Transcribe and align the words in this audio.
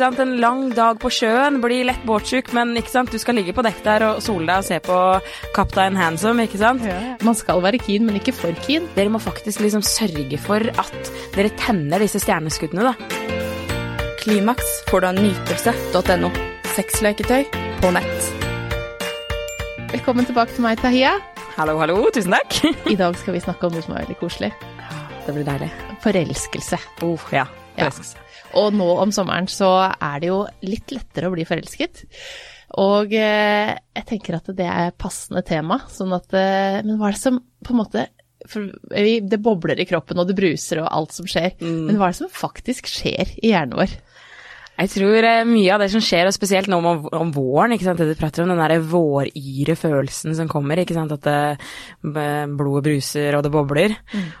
sant? 0.00 0.20
En 0.22 0.36
lang 0.40 0.68
dag 0.76 0.98
på 1.00 1.10
sjøen, 1.12 1.60
blir 1.62 1.84
lett 1.88 2.04
båtsjuk, 2.08 2.52
men 2.56 2.72
ikke 2.78 2.92
sant? 2.92 3.12
du 3.12 3.20
skal 3.20 3.36
ligge 3.38 3.54
på 3.56 3.64
dekk 3.66 3.80
der 3.84 4.04
og 4.08 4.22
sole 4.24 4.46
deg 4.48 4.62
og 4.62 4.68
se 4.68 4.78
på 4.84 4.98
Kaptein 5.56 5.98
Handsome, 5.98 6.46
ikke 6.46 6.60
sant? 6.60 6.86
Man 7.26 7.36
skal 7.38 7.62
være 7.64 7.80
keen, 7.82 8.06
men 8.08 8.18
ikke 8.20 8.34
for 8.36 8.56
keen. 8.64 8.88
Dere 8.96 9.12
må 9.12 9.20
faktisk 9.22 9.62
liksom 9.64 9.84
sørge 9.86 10.40
for 10.40 10.64
at 10.80 11.12
dere 11.36 11.52
tenner 11.60 12.02
disse 12.02 12.22
stjerneskuddene, 12.22 12.92
da. 12.92 12.94
Klimaks 14.20 14.68
får 14.90 15.02
du 15.02 15.10
av 15.10 15.20
nytelse.no. 15.20 16.32
Sexleketøy 16.76 17.44
på 17.80 17.92
nett. 17.96 18.30
Velkommen 19.90 20.28
tilbake 20.28 20.54
til 20.54 20.64
meg, 20.64 20.80
Tahia. 20.80 21.16
Hallo, 21.56 21.76
hallo, 21.82 22.02
tusen 22.14 22.36
takk. 22.36 22.60
I 22.88 22.96
dag 23.00 23.16
skal 23.20 23.36
vi 23.36 23.42
snakke 23.42 23.68
om 23.68 23.74
noe 23.74 23.84
som 23.84 23.96
er 23.96 24.04
veldig 24.04 24.20
koselig. 24.20 24.52
Det 25.26 25.34
blir 25.34 25.48
deilig. 25.48 25.72
Forelskelse. 26.04 26.78
Oh, 27.04 27.30
ja. 27.34 27.48
Ja. 27.80 27.90
Og 28.58 28.72
nå 28.74 28.88
om 29.02 29.12
sommeren 29.14 29.48
så 29.50 29.70
er 29.92 30.22
det 30.22 30.30
jo 30.30 30.40
litt 30.66 30.94
lettere 30.94 31.28
å 31.28 31.34
bli 31.34 31.46
forelsket. 31.48 32.04
Og 32.80 33.14
eh, 33.18 33.74
jeg 33.98 34.06
tenker 34.06 34.38
at 34.38 34.50
det 34.56 34.66
er 34.70 34.96
passende 34.98 35.42
tema. 35.46 35.80
Sånn 35.90 36.14
at 36.14 36.34
eh, 36.38 36.80
Men 36.86 36.98
hva 36.98 37.10
er 37.10 37.16
det 37.16 37.22
som 37.22 37.40
på 37.66 37.74
en 37.74 37.82
måte 37.82 38.08
for 38.48 38.70
Det 38.88 39.36
bobler 39.44 39.76
i 39.82 39.84
kroppen, 39.84 40.16
og 40.16 40.30
det 40.30 40.38
bruser 40.38 40.80
og 40.80 40.88
alt 40.88 41.12
som 41.12 41.26
skjer. 41.28 41.58
Men 41.60 41.98
hva 41.98 42.08
er 42.08 42.14
det 42.14 42.22
som 42.22 42.30
faktisk 42.32 42.88
skjer 42.88 43.34
i 43.36 43.50
hjernen 43.52 43.76
vår? 43.76 43.92
Jeg 44.80 44.92
tror 44.94 45.26
eh, 45.28 45.42
mye 45.48 45.74
av 45.74 45.82
det 45.82 45.90
som 45.92 46.02
skjer, 46.04 46.28
og 46.28 46.34
spesielt 46.34 46.70
nå 46.70 46.78
om, 46.80 47.06
om 47.12 47.32
våren, 47.34 47.74
ikke 47.76 47.86
sant, 47.86 48.00
det 48.00 48.14
du 48.14 48.18
prater 48.18 48.44
om, 48.44 48.52
den 48.52 48.60
der 48.60 48.80
våryre 48.80 49.76
følelsen 49.78 50.36
som 50.38 50.48
kommer, 50.50 50.80
ikke 50.80 50.96
sant, 50.96 51.12
at 51.12 51.26
det, 51.26 52.26
blodet 52.56 52.84
bruser 52.86 53.36
og 53.36 53.44
det 53.44 53.52
bobler. 53.52 53.96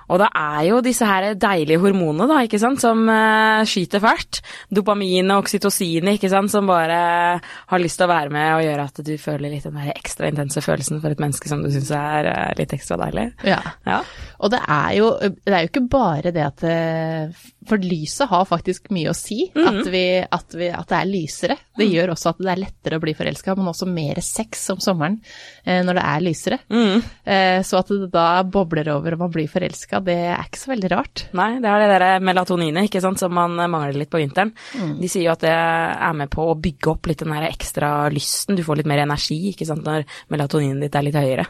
Og 0.08 0.20
det 0.22 0.30
er 0.40 0.62
jo 0.70 0.80
disse 0.84 1.06
her 1.06 1.34
deilige 1.40 1.80
hormonene, 1.82 2.28
da, 2.30 2.40
ikke 2.46 2.60
sant, 2.62 2.80
som 2.82 3.02
uh, 3.08 3.60
skyter 3.68 4.02
fælt. 4.02 4.40
Dopamin 4.72 5.30
og 5.34 5.44
oksytocin, 5.44 6.08
ikke 6.14 6.30
sant, 6.32 6.52
som 6.52 6.68
bare 6.70 7.00
har 7.40 7.82
lyst 7.82 8.00
til 8.00 8.08
å 8.08 8.12
være 8.12 8.32
med 8.34 8.54
og 8.56 8.64
gjøre 8.64 8.88
at 8.88 9.02
du 9.06 9.12
føler 9.20 9.52
litt 9.52 9.68
den 9.68 9.78
der 9.78 9.92
ekstra 9.92 10.30
intense 10.30 10.64
følelsen 10.64 11.02
for 11.02 11.12
et 11.12 11.22
menneske 11.22 11.50
som 11.50 11.62
du 11.64 11.70
syns 11.74 11.92
er 11.96 12.30
uh, 12.30 12.50
litt 12.58 12.74
ekstra 12.76 12.98
deilig. 13.04 13.28
Ja. 13.46 13.60
Ja. 13.86 14.00
Og 14.40 14.52
det 14.54 14.60
er, 14.64 14.90
jo, 14.96 15.10
det 15.20 15.52
er 15.52 15.64
jo 15.64 15.70
ikke 15.70 15.86
bare 15.90 16.32
det 16.34 16.42
at 16.44 16.62
eh, 16.64 17.40
For 17.68 17.82
lyset 17.82 18.30
har 18.30 18.46
faktisk 18.48 18.88
mye 18.94 19.12
å 19.12 19.16
si. 19.16 19.50
at, 19.52 19.82
vi, 19.92 20.04
at, 20.32 20.54
vi, 20.56 20.68
at 20.72 20.88
det 20.90 20.98
er 20.98 21.08
lysere. 21.10 21.56
Det 21.76 21.86
gjør 21.88 22.12
også 22.14 22.32
at 22.32 22.40
det 22.42 22.50
er 22.52 22.62
lettere 22.62 22.98
å 22.98 23.02
bli 23.02 23.14
forelska, 23.16 23.54
men 23.58 23.70
også 23.70 23.88
mer 23.90 24.20
sex 24.24 24.66
om 24.74 24.80
sommeren 24.82 25.18
eh, 25.64 25.80
når 25.86 25.98
det 25.98 26.04
er 26.06 26.24
lysere. 26.24 26.58
Eh, 26.70 27.60
så 27.66 27.80
at 27.80 27.92
det 27.92 28.10
da 28.14 28.26
bobler 28.46 28.92
over 28.94 29.16
og 29.16 29.24
man 29.24 29.34
blir 29.34 29.50
forelska, 29.50 30.02
det 30.04 30.16
er 30.30 30.44
ikke 30.44 30.62
så 30.62 30.72
veldig 30.72 30.92
rart. 30.92 31.24
Nei, 31.38 31.50
det 31.62 31.70
er 31.70 31.84
det 31.84 31.90
der 31.94 32.24
melatoninet 32.24 32.88
ikke 32.88 33.02
sant, 33.04 33.20
som 33.22 33.34
man 33.36 33.56
mangler 33.60 33.98
litt 34.00 34.12
på 34.12 34.20
vinteren. 34.22 34.52
De 35.00 35.10
sier 35.10 35.26
jo 35.26 35.34
at 35.34 35.44
det 35.44 35.54
er 35.54 36.16
med 36.16 36.30
på 36.32 36.50
å 36.50 36.58
bygge 36.60 36.92
opp 36.92 37.10
litt 37.10 37.24
den 37.24 37.34
der 37.34 37.48
ekstra 37.50 37.92
lysten. 38.12 38.58
Du 38.58 38.64
får 38.66 38.80
litt 38.80 38.90
mer 38.90 39.04
energi 39.04 39.38
ikke 39.52 39.68
sant, 39.68 39.86
når 39.86 40.06
melatoninet 40.32 40.86
ditt 40.86 40.98
er 40.98 41.06
litt 41.06 41.18
høyere. 41.20 41.46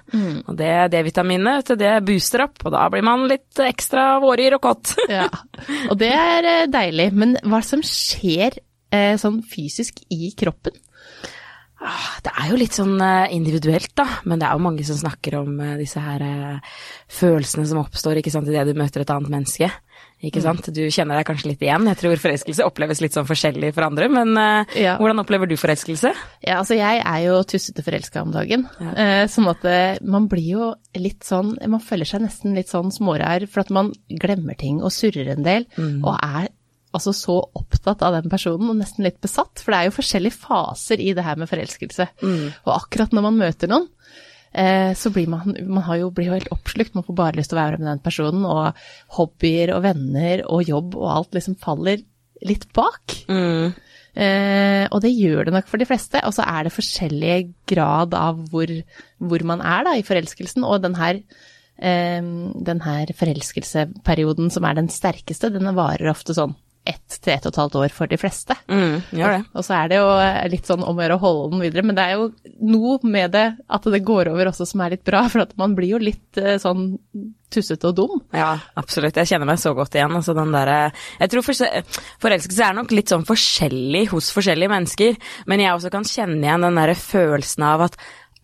Og 0.47 0.57
det 0.59 0.73
D-vitaminet, 0.95 1.75
det 1.81 1.93
booster 2.07 2.47
opp, 2.47 2.61
og 2.65 2.75
da 2.75 2.87
blir 2.93 3.05
man 3.07 3.27
litt 3.31 3.61
ekstra 3.65 4.19
våryr 4.23 4.57
og 4.59 4.65
kåt. 4.65 4.95
Ja. 5.11 5.27
Og 5.91 5.97
det 6.01 6.11
er 6.15 6.49
eh, 6.49 6.67
deilig. 6.71 7.11
Men 7.17 7.37
hva 7.47 7.63
som 7.65 7.83
skjer 7.85 8.61
eh, 8.93 9.17
sånn 9.21 9.43
fysisk 9.47 10.03
i 10.11 10.33
kroppen? 10.39 10.73
Ah, 11.83 12.19
Det 12.23 12.29
er 12.37 12.51
jo 12.51 12.57
litt 12.61 12.75
sånn 12.77 12.99
eh, 13.01 13.31
individuelt, 13.33 13.95
da, 13.97 14.05
men 14.29 14.39
det 14.39 14.45
er 14.45 14.53
jo 14.59 14.61
mange 14.67 14.85
som 14.85 14.99
snakker 15.01 15.39
om 15.39 15.55
eh, 15.65 15.79
disse 15.81 15.97
her 16.05 16.21
eh, 16.21 16.75
følelsene 17.09 17.65
som 17.71 17.81
oppstår 17.81 18.21
ikke 18.21 18.33
sant, 18.35 18.51
idet 18.53 18.67
du 18.69 18.77
møter 18.77 19.01
et 19.01 19.13
annet 19.15 19.33
menneske. 19.33 19.71
Ikke 20.21 20.43
sant? 20.45 20.67
Du 20.77 20.83
kjenner 20.93 21.17
deg 21.17 21.25
kanskje 21.25 21.49
litt 21.49 21.63
igjen. 21.65 21.87
Jeg 21.89 21.97
tror 21.97 22.21
forelskelse 22.21 22.67
oppleves 22.69 23.01
litt 23.01 23.17
sånn 23.17 23.25
forskjellig 23.25 23.71
for 23.73 23.87
andre, 23.87 24.11
men 24.13 24.37
Ja. 24.77 24.99
hvordan 25.01 25.23
opplever 25.23 25.49
du 25.49 25.57
forelskelse? 25.57 26.13
Ja, 26.45 26.59
altså 26.61 26.77
jeg 26.77 27.01
er 27.01 27.21
jo 27.25 27.39
tussete 27.49 27.81
forelska 27.83 28.21
om 28.27 28.31
dagen. 28.37 28.67
Ja. 28.79 29.25
sånn 29.33 29.49
at 29.49 29.65
man 30.05 30.29
blir 30.29 30.45
jo 30.53 30.75
litt 31.01 31.25
sånn 31.25 31.55
Man 31.65 31.81
føler 31.81 32.05
seg 32.05 32.21
nesten 32.21 32.53
litt 32.55 32.69
sånn 32.69 32.93
smårar 32.93 33.49
for 33.49 33.61
at 33.65 33.71
man 33.73 33.95
glemmer 34.13 34.59
ting 34.61 34.83
og 34.85 34.93
surrer 34.93 35.33
en 35.33 35.43
del, 35.49 35.65
og 36.05 36.13
er 36.21 36.51
altså 36.97 37.13
så 37.15 37.37
opptatt 37.59 38.03
av 38.07 38.17
den 38.19 38.31
personen 38.33 38.73
og 38.73 38.79
nesten 38.81 39.07
litt 39.07 39.21
besatt. 39.23 39.63
For 39.63 39.73
det 39.73 39.81
er 39.81 39.89
jo 39.91 39.97
forskjellige 39.99 40.39
faser 40.43 41.03
i 41.03 41.13
det 41.17 41.25
her 41.27 41.39
med 41.41 41.51
forelskelse. 41.51 42.09
Og 42.67 42.75
akkurat 42.75 43.15
når 43.15 43.27
man 43.29 43.41
møter 43.41 43.71
noen, 43.71 43.89
eh, 44.53 44.93
så 44.99 45.13
blir 45.15 45.31
man, 45.31 45.55
man 45.67 45.87
har 45.87 46.01
jo, 46.03 46.11
blir 46.15 46.31
jo 46.31 46.39
helt 46.39 46.51
oppslukt. 46.55 46.97
Man 46.97 47.07
får 47.07 47.19
bare 47.21 47.39
lyst 47.39 47.53
til 47.53 47.59
å 47.59 47.63
være 47.63 47.81
med 47.81 47.91
den 47.93 48.03
personen, 48.05 48.47
og 48.49 48.81
hobbyer 49.19 49.75
og 49.77 49.85
venner 49.87 50.45
og 50.49 50.67
jobb 50.69 50.99
og 50.99 51.13
alt 51.15 51.39
liksom 51.39 51.59
faller 51.63 52.03
litt 52.47 52.67
bak. 52.77 53.21
Eh, 54.11 54.89
og 54.91 54.99
det 55.05 55.13
gjør 55.15 55.47
det 55.47 55.55
nok 55.55 55.69
for 55.71 55.81
de 55.81 55.87
fleste. 55.89 56.23
Og 56.27 56.35
så 56.35 56.47
er 56.49 56.67
det 56.67 56.75
forskjellige 56.75 57.39
grad 57.71 58.17
av 58.19 58.41
hvor, 58.51 58.73
hvor 59.23 59.47
man 59.47 59.63
er 59.63 59.87
da 59.87 59.95
i 59.99 60.07
forelskelsen. 60.07 60.67
Og 60.67 60.83
den 60.83 60.99
her, 60.99 61.21
eh, 61.79 62.19
den 62.71 62.83
her 62.87 63.15
forelskelseperioden 63.21 64.51
som 64.51 64.67
er 64.67 64.81
den 64.81 64.91
sterkeste, 64.91 65.53
den 65.55 65.71
varer 65.79 66.11
ofte 66.11 66.35
sånn 66.35 66.57
ett 66.89 67.19
til 67.21 67.33
ett 67.35 67.45
og 67.45 67.53
et 67.53 67.59
halvt 67.61 67.77
år 67.83 67.93
for 67.95 68.11
de 68.11 68.19
fleste. 68.21 68.55
Mm, 68.71 69.03
gjør 69.13 69.35
det. 69.37 69.41
Og 69.53 69.67
så 69.67 69.77
er 69.77 69.91
det 69.91 69.99
jo 70.01 70.07
litt 70.53 70.71
sånn 70.71 70.85
om 70.87 70.97
å 70.97 71.05
gjøre 71.05 71.19
å 71.19 71.23
holde 71.25 71.51
den 71.53 71.65
videre, 71.67 71.85
men 71.87 71.99
det 71.99 72.07
er 72.07 72.17
jo 72.17 72.31
noe 72.73 72.97
med 73.05 73.35
det 73.37 73.47
at 73.69 73.91
det 73.93 74.01
går 74.07 74.33
over 74.33 74.51
også 74.51 74.69
som 74.69 74.83
er 74.85 74.97
litt 74.97 75.05
bra, 75.07 75.27
for 75.33 75.45
at 75.45 75.53
man 75.61 75.77
blir 75.77 75.95
jo 75.95 76.01
litt 76.03 76.41
eh, 76.41 76.57
sånn 76.63 76.95
tussete 77.51 77.91
og 77.91 77.97
dum. 77.99 78.21
Ja, 78.37 78.53
absolutt. 78.79 79.19
Jeg 79.19 79.33
kjenner 79.33 79.49
meg 79.51 79.61
så 79.61 79.73
godt 79.77 79.97
igjen. 79.99 80.15
Altså 80.15 80.35
den 80.39 80.55
derre 80.55 80.93
Jeg 81.19 81.33
tror 81.33 81.45
for, 81.45 81.83
forelskelse 82.23 82.69
er 82.69 82.77
nok 82.79 82.95
litt 82.95 83.11
sånn 83.13 83.27
forskjellig 83.29 84.07
hos 84.15 84.31
forskjellige 84.35 84.73
mennesker, 84.73 85.19
men 85.51 85.65
jeg 85.65 85.75
også 85.75 85.93
kan 85.93 86.07
kjenne 86.07 86.41
igjen 86.47 86.67
den 86.69 86.81
derre 86.81 86.97
følelsen 86.99 87.67
av 87.67 87.89
at 87.91 87.99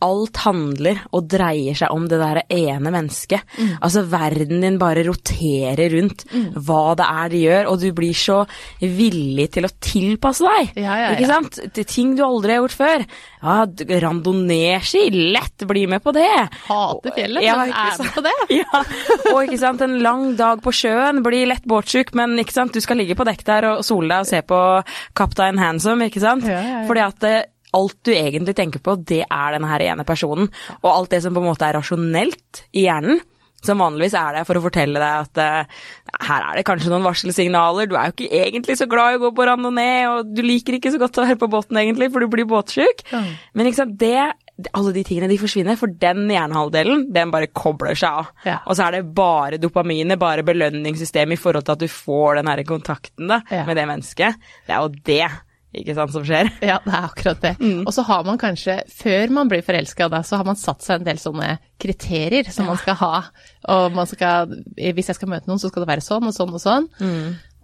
alt 0.04 0.36
handler 0.44 0.98
og 1.16 1.24
dreier 1.32 1.76
seg 1.78 1.92
om 1.94 2.04
det 2.10 2.18
der 2.20 2.42
ene 2.52 2.92
mennesket. 2.92 3.46
Altså 3.80 4.02
verden 4.10 4.60
din 4.64 4.76
bare 4.80 5.04
roterer 5.06 5.88
rundt 5.94 6.26
hva 6.66 6.94
det 6.98 7.06
er 7.06 7.32
de 7.32 7.40
gjør, 7.46 7.70
og 7.70 7.80
du 7.80 7.88
blir 7.96 8.16
så 8.16 8.42
villig 8.82 9.48
til 9.56 9.68
å 9.68 9.72
tilpasse 9.82 10.44
deg. 10.44 10.76
Ja, 10.84 10.98
ja, 11.00 11.08
Ikke 11.14 11.24
ja. 11.24 11.32
sant? 11.38 11.60
Til 11.76 11.88
ting 11.88 12.12
du 12.18 12.22
aldri 12.26 12.54
har 12.56 12.62
gjort 12.64 12.76
før. 12.76 13.06
Ja, 13.46 13.56
randonee-ski, 14.04 15.06
lett, 15.32 15.64
bli 15.68 15.86
med 15.90 16.02
på 16.04 16.12
det. 16.16 16.28
Hater 16.68 17.16
fjellet, 17.16 17.44
Ja, 17.46 17.56
men 17.60 17.72
er 17.72 18.00
med 18.02 18.14
på 18.14 18.24
det. 18.26 18.34
Ja, 18.56 18.80
og 19.32 19.42
ikke 19.44 19.58
sant, 19.60 19.82
en 19.84 19.98
lang 20.04 20.30
dag 20.38 20.60
på 20.64 20.72
sjøen, 20.74 21.22
blir 21.24 21.48
lett 21.48 21.64
båtsjuk, 21.68 22.12
men 22.16 22.36
ikke 22.40 22.54
sant, 22.54 22.76
du 22.76 22.82
skal 22.84 23.00
ligge 23.00 23.16
på 23.18 23.26
dekk 23.26 23.44
der 23.46 23.68
og 23.72 23.84
sole 23.86 24.08
deg 24.12 24.24
og 24.24 24.30
se 24.30 24.40
på 24.46 24.60
Kaptein 25.18 25.60
Handsome, 25.60 26.08
ikke 26.10 26.22
sant? 26.22 26.46
Ja, 26.48 26.60
ja, 26.60 26.80
ja. 26.80 26.86
Fordi 26.88 27.04
at 27.04 27.20
det, 27.24 27.36
alt 27.76 27.96
du 28.06 28.12
egentlig 28.16 28.56
tenker 28.58 28.82
på, 28.82 28.96
det 29.06 29.22
er 29.28 29.56
denne 29.56 29.70
her 29.70 29.84
ene 29.92 30.06
personen. 30.08 30.48
Og 30.82 30.90
alt 30.94 31.12
det 31.14 31.22
som 31.24 31.36
på 31.36 31.42
en 31.44 31.50
måte 31.52 31.68
er 31.68 31.76
rasjonelt 31.78 32.64
i 32.72 32.86
hjernen, 32.88 33.20
som 33.66 33.80
vanligvis 33.80 34.14
er 34.14 34.34
det 34.36 34.42
for 34.46 34.58
å 34.58 34.62
fortelle 34.62 35.00
deg 35.00 35.24
at 35.24 35.38
uh, 35.40 35.86
her 36.28 36.44
er 36.44 36.58
det 36.58 36.66
kanskje 36.68 36.90
noen 36.92 37.06
varselsignaler, 37.06 37.88
du 37.88 37.96
er 37.98 38.10
jo 38.10 38.14
ikke 38.14 38.40
egentlig 38.44 38.76
så 38.78 38.86
glad 38.90 39.14
i 39.14 39.18
å 39.18 39.22
gå 39.24 39.30
på 39.34 39.46
randonee, 39.48 40.04
og 40.12 40.28
du 40.36 40.42
liker 40.44 40.76
ikke 40.76 40.92
så 40.94 41.00
godt 41.02 41.18
å 41.18 41.24
være 41.24 41.38
på 41.40 41.48
båten 41.50 41.80
egentlig, 41.80 42.10
for 42.14 42.22
du 42.22 42.28
blir 42.30 42.46
båtsjuk. 42.50 43.02
Men 43.56 43.66
liksom 43.66 43.96
det 43.98 44.20
alle 44.76 44.92
de 44.94 45.02
tingene 45.04 45.28
de 45.28 45.36
forsvinner, 45.40 45.76
for 45.76 45.90
den 46.00 46.22
hjernehalvdelen, 46.32 47.06
den 47.12 47.32
bare 47.32 47.48
kobler 47.52 47.96
seg 47.98 48.22
av. 48.22 48.30
Ja. 48.46 48.58
Og 48.64 48.78
så 48.78 48.86
er 48.86 48.96
det 48.96 49.02
bare 49.16 49.58
dopaminet, 49.60 50.20
bare 50.20 50.44
belønningssystemet 50.46 51.36
i 51.36 51.40
forhold 51.40 51.66
til 51.66 51.74
at 51.76 51.82
du 51.82 51.90
får 51.92 52.38
den 52.40 52.48
her 52.52 52.62
kontakten 52.68 53.28
da, 53.34 53.42
Ja. 53.52 53.66
med 53.68 53.76
det 53.76 53.84
mennesket. 53.90 54.38
Det 54.68 54.72
er 54.76 54.80
jo 54.80 54.94
det, 55.10 55.26
ikke 55.80 55.96
sant, 55.96 56.12
som 56.14 56.24
skjer. 56.26 56.50
Ja, 56.64 56.78
det 56.84 56.92
er 56.92 57.08
akkurat 57.08 57.42
det. 57.42 57.54
Mm. 57.60 57.82
Og 57.84 57.92
så 57.94 58.04
har 58.08 58.24
man 58.26 58.40
kanskje, 58.40 58.78
før 58.92 59.34
man 59.36 59.50
blir 59.50 59.64
forelska, 59.66 60.08
så 60.26 60.40
har 60.40 60.48
man 60.48 60.58
satt 60.60 60.84
seg 60.84 61.00
en 61.00 61.08
del 61.08 61.20
sånne 61.20 61.56
kriterier 61.82 62.48
som 62.52 62.70
man 62.70 62.80
skal 62.80 62.98
ha. 63.02 63.12
Og 63.74 63.96
man 63.96 64.08
skal, 64.10 64.56
hvis 64.76 65.12
jeg 65.12 65.18
skal 65.18 65.30
møte 65.32 65.50
noen, 65.50 65.60
så 65.62 65.70
skal 65.72 65.84
det 65.84 65.90
være 65.92 66.04
sånn 66.04 66.28
og 66.30 66.34
sånn 66.36 66.56
og 66.56 66.62
sånn. 66.62 66.88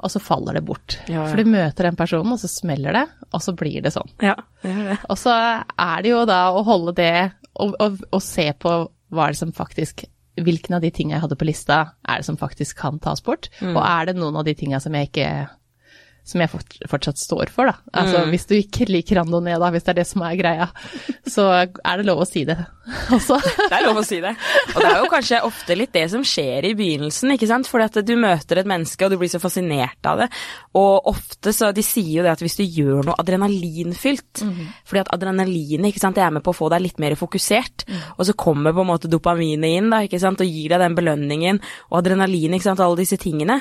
Og 0.02 0.10
så 0.10 0.22
faller 0.22 0.58
det 0.58 0.64
bort. 0.66 0.98
Mm. 1.04 1.12
Ja, 1.12 1.20
ja. 1.20 1.26
For 1.30 1.42
du 1.42 1.52
møter 1.52 1.88
den 1.88 1.98
personen, 1.98 2.34
og 2.34 2.40
så 2.42 2.50
smeller 2.50 2.98
det, 2.98 3.04
og 3.30 3.44
så 3.44 3.54
blir 3.58 3.84
det 3.84 3.94
sånn. 3.94 4.10
Ja, 4.24 4.34
det 4.64 4.74
det. 4.90 4.98
Og 5.12 5.20
så 5.20 5.36
er 5.36 6.02
det 6.02 6.10
jo 6.10 6.24
da 6.28 6.42
å 6.54 6.64
holde 6.66 6.96
det, 6.98 7.14
og, 7.62 7.76
og, 7.82 8.02
og 8.10 8.24
se 8.24 8.48
på 8.58 8.80
hva 9.12 9.28
er 9.28 9.34
det 9.34 9.42
som 9.42 9.54
faktisk 9.54 10.06
Hvilken 10.40 10.72
av 10.72 10.80
de 10.80 10.88
tingene 10.88 11.18
jeg 11.18 11.22
hadde 11.26 11.36
på 11.36 11.44
lista, 11.44 11.74
er 12.08 12.22
det 12.22 12.24
som 12.24 12.38
faktisk 12.40 12.78
kan 12.78 12.96
tas 13.04 13.20
bort? 13.20 13.50
Mm. 13.60 13.74
Og 13.74 13.82
er 13.84 14.06
det 14.08 14.14
noen 14.16 14.38
av 14.40 14.46
de 14.46 14.54
tingene 14.56 14.78
som 14.80 14.94
jeg 14.96 15.10
ikke 15.10 15.26
som 16.24 16.40
jeg 16.40 16.50
fortsatt 16.88 17.18
står 17.18 17.50
for, 17.50 17.66
da. 17.66 17.74
Altså, 17.92 18.20
Mm. 18.22 18.30
Hvis 18.30 18.46
du 18.46 18.54
ikke 18.54 18.86
liker 18.90 19.18
randonee, 19.18 19.58
da, 19.58 19.70
hvis 19.74 19.82
det 19.82 19.90
er 19.94 20.00
det 20.02 20.06
som 20.06 20.22
er 20.22 20.36
greia, 20.38 20.68
så 21.34 21.48
er 21.66 21.96
det 21.98 22.06
lov 22.06 22.22
å 22.22 22.28
si 22.28 22.44
det. 22.48 22.58
også. 23.14 23.36
Det 23.38 23.76
er 23.76 23.84
lov 23.86 24.00
å 24.00 24.04
si 24.04 24.18
det. 24.22 24.32
Og 24.72 24.78
det 24.80 24.88
er 24.88 24.96
jo 25.04 25.10
kanskje 25.12 25.40
ofte 25.46 25.76
litt 25.78 25.92
det 25.94 26.04
som 26.10 26.24
skjer 26.26 26.66
i 26.66 26.72
begynnelsen, 26.78 27.30
ikke 27.34 27.48
sant. 27.50 27.68
Fordi 27.70 27.86
at 27.86 27.98
du 28.06 28.14
møter 28.18 28.58
et 28.58 28.68
menneske, 28.68 29.06
og 29.06 29.12
du 29.12 29.18
blir 29.20 29.30
så 29.30 29.40
fascinert 29.42 30.08
av 30.08 30.24
det. 30.24 30.28
Og 30.78 31.10
ofte 31.12 31.52
så 31.54 31.70
De 31.72 31.84
sier 31.84 32.18
jo 32.18 32.24
det 32.24 32.32
at 32.32 32.42
hvis 32.42 32.58
du 32.58 32.64
gjør 32.64 33.06
noe 33.06 33.16
adrenalinfylt 33.20 34.42
Fordi 34.88 35.00
at 35.02 35.10
adrenalinet 35.14 35.90
ikke 35.90 36.00
sant, 36.02 36.16
det 36.16 36.24
er 36.24 36.32
med 36.34 36.44
på 36.44 36.52
å 36.54 36.56
få 36.56 36.70
deg 36.72 36.82
litt 36.84 36.98
mer 37.02 37.14
fokusert. 37.18 37.86
Og 38.16 38.24
så 38.28 38.34
kommer 38.38 38.74
på 38.74 38.82
en 38.82 38.90
måte 38.90 39.10
dopaminet 39.10 39.78
inn 39.78 39.92
da, 39.92 40.02
ikke 40.06 40.20
sant, 40.22 40.42
og 40.42 40.50
gir 40.50 40.74
deg 40.74 40.82
den 40.82 40.98
belønningen. 40.98 41.62
Og 41.92 42.00
adrenalin, 42.02 42.56
ikke 42.56 42.70
sant, 42.70 42.82
alle 42.82 42.98
disse 43.00 43.20
tingene. 43.20 43.60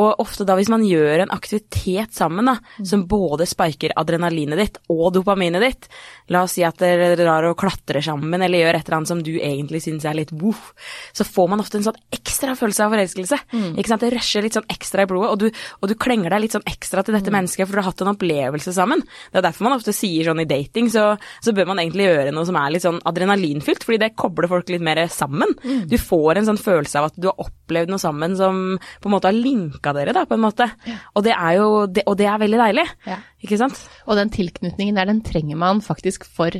Og 0.00 0.22
ofte 0.22 0.46
da 0.48 0.56
hvis 0.58 0.72
man 0.72 0.86
gjør 0.86 1.26
en 1.26 1.34
aktivitet 1.34 2.16
sammen 2.16 2.48
da, 2.48 2.56
som 2.88 3.04
både 3.10 3.46
spiker 3.48 3.94
adrenalinet 4.00 4.60
ditt 4.62 4.80
og 4.92 5.10
dopaminet 5.16 5.64
ditt, 5.64 5.88
la 6.32 6.44
oss 6.46 6.56
si 6.56 6.64
at 6.66 6.80
dere 6.80 7.12
drar 7.18 7.44
og 7.50 7.58
klatrer 7.60 8.04
sammen, 8.04 8.40
eller 8.42 8.61
gjør 8.62 8.78
et 8.78 8.86
eller 8.86 8.98
annet 9.00 9.10
som 9.12 9.22
du 9.24 9.32
egentlig 9.36 9.82
syns 9.84 10.06
er 10.08 10.16
litt 10.18 10.32
woof, 10.40 10.72
så 11.16 11.26
får 11.26 11.50
man 11.52 11.62
ofte 11.62 11.78
en 11.80 11.86
sånn 11.88 11.98
ekstra 12.14 12.54
følelse 12.58 12.86
av 12.86 12.94
forelskelse. 12.94 13.38
Ikke 13.76 13.90
sant? 13.92 14.04
Det 14.04 14.12
rusher 14.14 14.46
litt 14.46 14.56
sånn 14.58 14.68
ekstra 14.72 15.04
i 15.06 15.10
blodet, 15.10 15.30
og 15.32 15.38
du, 15.42 15.62
og 15.80 15.90
du 15.90 15.96
klenger 16.00 16.32
deg 16.34 16.44
litt 16.46 16.56
sånn 16.56 16.66
ekstra 16.68 17.04
til 17.06 17.16
dette 17.16 17.32
mennesket, 17.34 17.68
for 17.68 17.76
du 17.76 17.82
har 17.82 17.90
hatt 17.90 18.04
en 18.04 18.12
opplevelse 18.14 18.74
sammen. 18.76 19.02
Det 19.32 19.40
er 19.40 19.46
derfor 19.46 19.68
man 19.68 19.76
ofte 19.78 19.94
sier 19.96 20.28
sånn 20.28 20.42
i 20.42 20.48
dating, 20.48 20.90
så, 20.92 21.12
så 21.44 21.54
bør 21.56 21.70
man 21.72 21.82
egentlig 21.82 22.08
gjøre 22.08 22.34
noe 22.34 22.48
som 22.48 22.58
er 22.60 22.74
litt 22.74 22.86
sånn 22.86 23.00
adrenalinfylt, 23.08 23.86
fordi 23.86 24.00
det 24.02 24.12
kobler 24.18 24.50
folk 24.50 24.72
litt 24.72 24.84
mer 24.84 25.02
sammen. 25.12 25.54
Du 25.88 25.96
får 26.00 26.40
en 26.40 26.50
sånn 26.52 26.60
følelse 26.62 27.00
av 27.00 27.10
at 27.10 27.18
du 27.20 27.28
har 27.30 27.40
opplevd 27.42 27.92
noe 27.92 28.02
sammen 28.02 28.36
som 28.38 28.62
på 28.78 29.10
en 29.10 29.16
måte 29.16 29.30
har 29.30 29.36
linka 29.36 29.94
dere, 29.96 30.14
da, 30.16 30.24
på 30.28 30.36
en 30.38 30.44
måte. 30.44 30.68
Og 31.16 31.24
det 31.26 31.34
er 31.36 31.58
jo 31.58 31.68
det, 31.86 32.04
Og 32.06 32.16
det 32.18 32.26
er 32.28 32.38
veldig 32.42 32.58
deilig. 32.60 32.86
Ja. 33.08 33.18
Ikke 33.42 33.58
sant? 33.58 33.78
Og 34.06 34.18
den 34.18 34.30
tilknytningen 34.32 34.98
der, 34.98 35.08
den 35.10 35.22
trenger 35.26 35.58
man 35.58 35.80
faktisk 35.84 36.24
for 36.28 36.54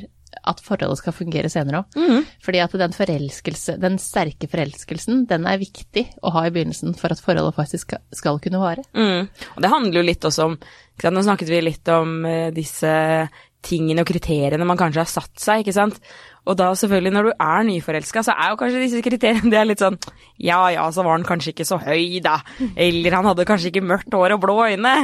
at 0.48 0.62
forholdet 0.64 1.00
skal 1.00 1.14
fungere 1.16 1.50
senere 1.52 1.82
òg. 1.82 1.98
Fordi 2.42 2.62
at 2.64 2.74
den 2.80 2.96
forelskelse, 2.96 3.76
den 3.82 3.98
sterke 4.02 4.48
forelskelsen, 4.50 5.24
den 5.30 5.46
er 5.48 5.60
viktig 5.60 6.06
å 6.22 6.32
ha 6.34 6.46
i 6.46 6.52
begynnelsen 6.54 6.96
for 6.98 7.14
at 7.14 7.22
forholdet 7.22 7.58
faktisk 7.58 7.94
skal, 8.14 8.40
kunne 8.42 8.62
vare. 8.62 8.84
Mm. 8.96 9.28
Og 9.56 9.62
det 9.62 9.72
handler 9.72 10.00
jo 10.00 10.08
litt 10.08 10.28
også 10.28 10.50
om? 10.50 10.58
Nå 11.02 11.22
snakket 11.24 11.50
vi 11.50 11.62
litt 11.64 11.88
om 11.90 12.20
eh, 12.28 12.50
disse 12.54 12.92
tingene 13.62 14.02
og 14.02 14.10
kriteriene 14.10 14.66
man 14.66 14.78
kanskje 14.78 15.04
har 15.04 15.10
satt 15.10 15.38
seg, 15.40 15.62
ikke 15.62 15.74
sant. 15.76 15.98
Og 16.50 16.56
da 16.58 16.72
selvfølgelig, 16.74 17.12
når 17.14 17.28
du 17.28 17.32
er 17.36 17.66
nyforelska, 17.68 18.22
så 18.26 18.34
er 18.34 18.50
jo 18.50 18.58
kanskje 18.58 18.80
disse 18.82 19.02
kriteriene 19.04 19.52
det 19.52 19.60
er 19.60 19.68
litt 19.68 19.82
sånn 19.82 19.98
Ja 20.42 20.58
ja, 20.74 20.88
så 20.90 21.04
var 21.06 21.14
han 21.14 21.26
kanskje 21.26 21.52
ikke 21.52 21.66
så 21.68 21.78
høy, 21.78 22.18
da. 22.24 22.40
Eller 22.74 23.14
han 23.14 23.28
hadde 23.30 23.46
kanskje 23.46 23.70
ikke 23.70 23.84
mørkt 23.86 24.16
hår 24.16 24.34
og 24.34 24.42
blå 24.42 24.56
øyne, 24.72 24.94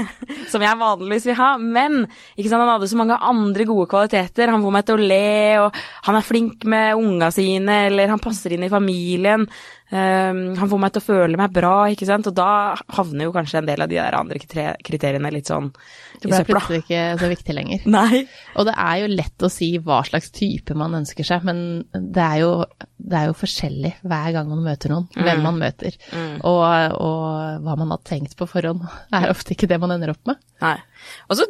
som 0.50 0.64
jeg 0.64 0.80
vanligvis 0.80 1.28
vil 1.30 1.38
ha. 1.38 1.52
Men 1.62 2.00
ikke 2.34 2.50
sant, 2.50 2.64
han 2.64 2.74
hadde 2.74 2.90
så 2.90 2.98
mange 2.98 3.20
andre 3.22 3.68
gode 3.68 3.86
kvaliteter. 3.92 4.50
Han 4.50 4.66
får 4.66 4.74
meg 4.80 4.88
til 4.88 4.98
å 4.98 5.08
le, 5.14 5.32
og 5.62 5.82
han 6.08 6.18
er 6.18 6.26
flink 6.26 6.66
med 6.66 6.98
unga 6.98 7.30
sine, 7.34 7.84
eller 7.86 8.10
han 8.10 8.22
passer 8.22 8.56
inn 8.56 8.66
i 8.66 8.72
familien. 8.72 9.46
Um, 9.88 10.40
han 10.58 10.68
får 10.68 10.80
meg 10.82 10.92
til 10.92 11.00
å 11.00 11.06
føle 11.06 11.38
meg 11.40 11.52
bra, 11.54 11.74
ikke 11.92 12.08
sant. 12.08 12.26
Og 12.28 12.34
da 12.36 12.74
havner 12.98 13.28
jo 13.28 13.32
kanskje 13.32 13.62
en 13.62 13.68
del 13.70 13.84
av 13.84 13.88
de 13.88 13.96
der 13.96 14.16
andre 14.18 14.40
kriteriene 14.42 15.30
litt 15.32 15.48
sånn 15.48 15.70
Det 15.70 16.28
søpla. 16.28 16.28
ble 16.28 16.42
blir 16.42 16.50
plutselig 16.50 16.82
ikke 16.82 17.04
så 17.22 17.30
viktig 17.30 17.56
lenger. 17.56 17.86
Nei. 17.96 18.24
Og 18.58 18.68
det 18.68 18.74
er 18.74 19.00
jo 19.04 19.12
lett 19.14 19.46
å 19.46 19.52
si 19.52 19.70
hva 19.80 20.02
slags 20.08 20.34
type 20.34 20.76
man 20.76 20.98
ønsker 21.00 21.27
seg, 21.28 21.46
men 21.46 21.62
det 21.92 22.24
er 22.24 22.40
jo, 22.42 22.50
det 22.98 23.20
er 23.20 23.28
jo 23.30 23.36
forskjellig 23.38 23.92
hver 24.02 24.34
gang 24.36 24.50
man 24.50 24.64
møter 24.66 24.94
noen, 24.94 25.06
hvem 25.14 25.44
man 25.44 25.60
møter. 25.60 25.96
Og, 26.40 26.64
og 26.98 27.64
hva 27.64 27.78
man 27.78 27.94
har 27.94 28.02
tenkt 28.08 28.36
på 28.38 28.48
forhånd, 28.50 28.84
er 29.14 29.30
ofte 29.32 29.54
ikke 29.54 29.70
det 29.70 29.80
man 29.82 29.94
ender 29.94 30.14
opp 30.14 30.30
med. 30.30 30.40
Nei. 30.64 30.76
Og 31.28 31.40
så 31.40 31.48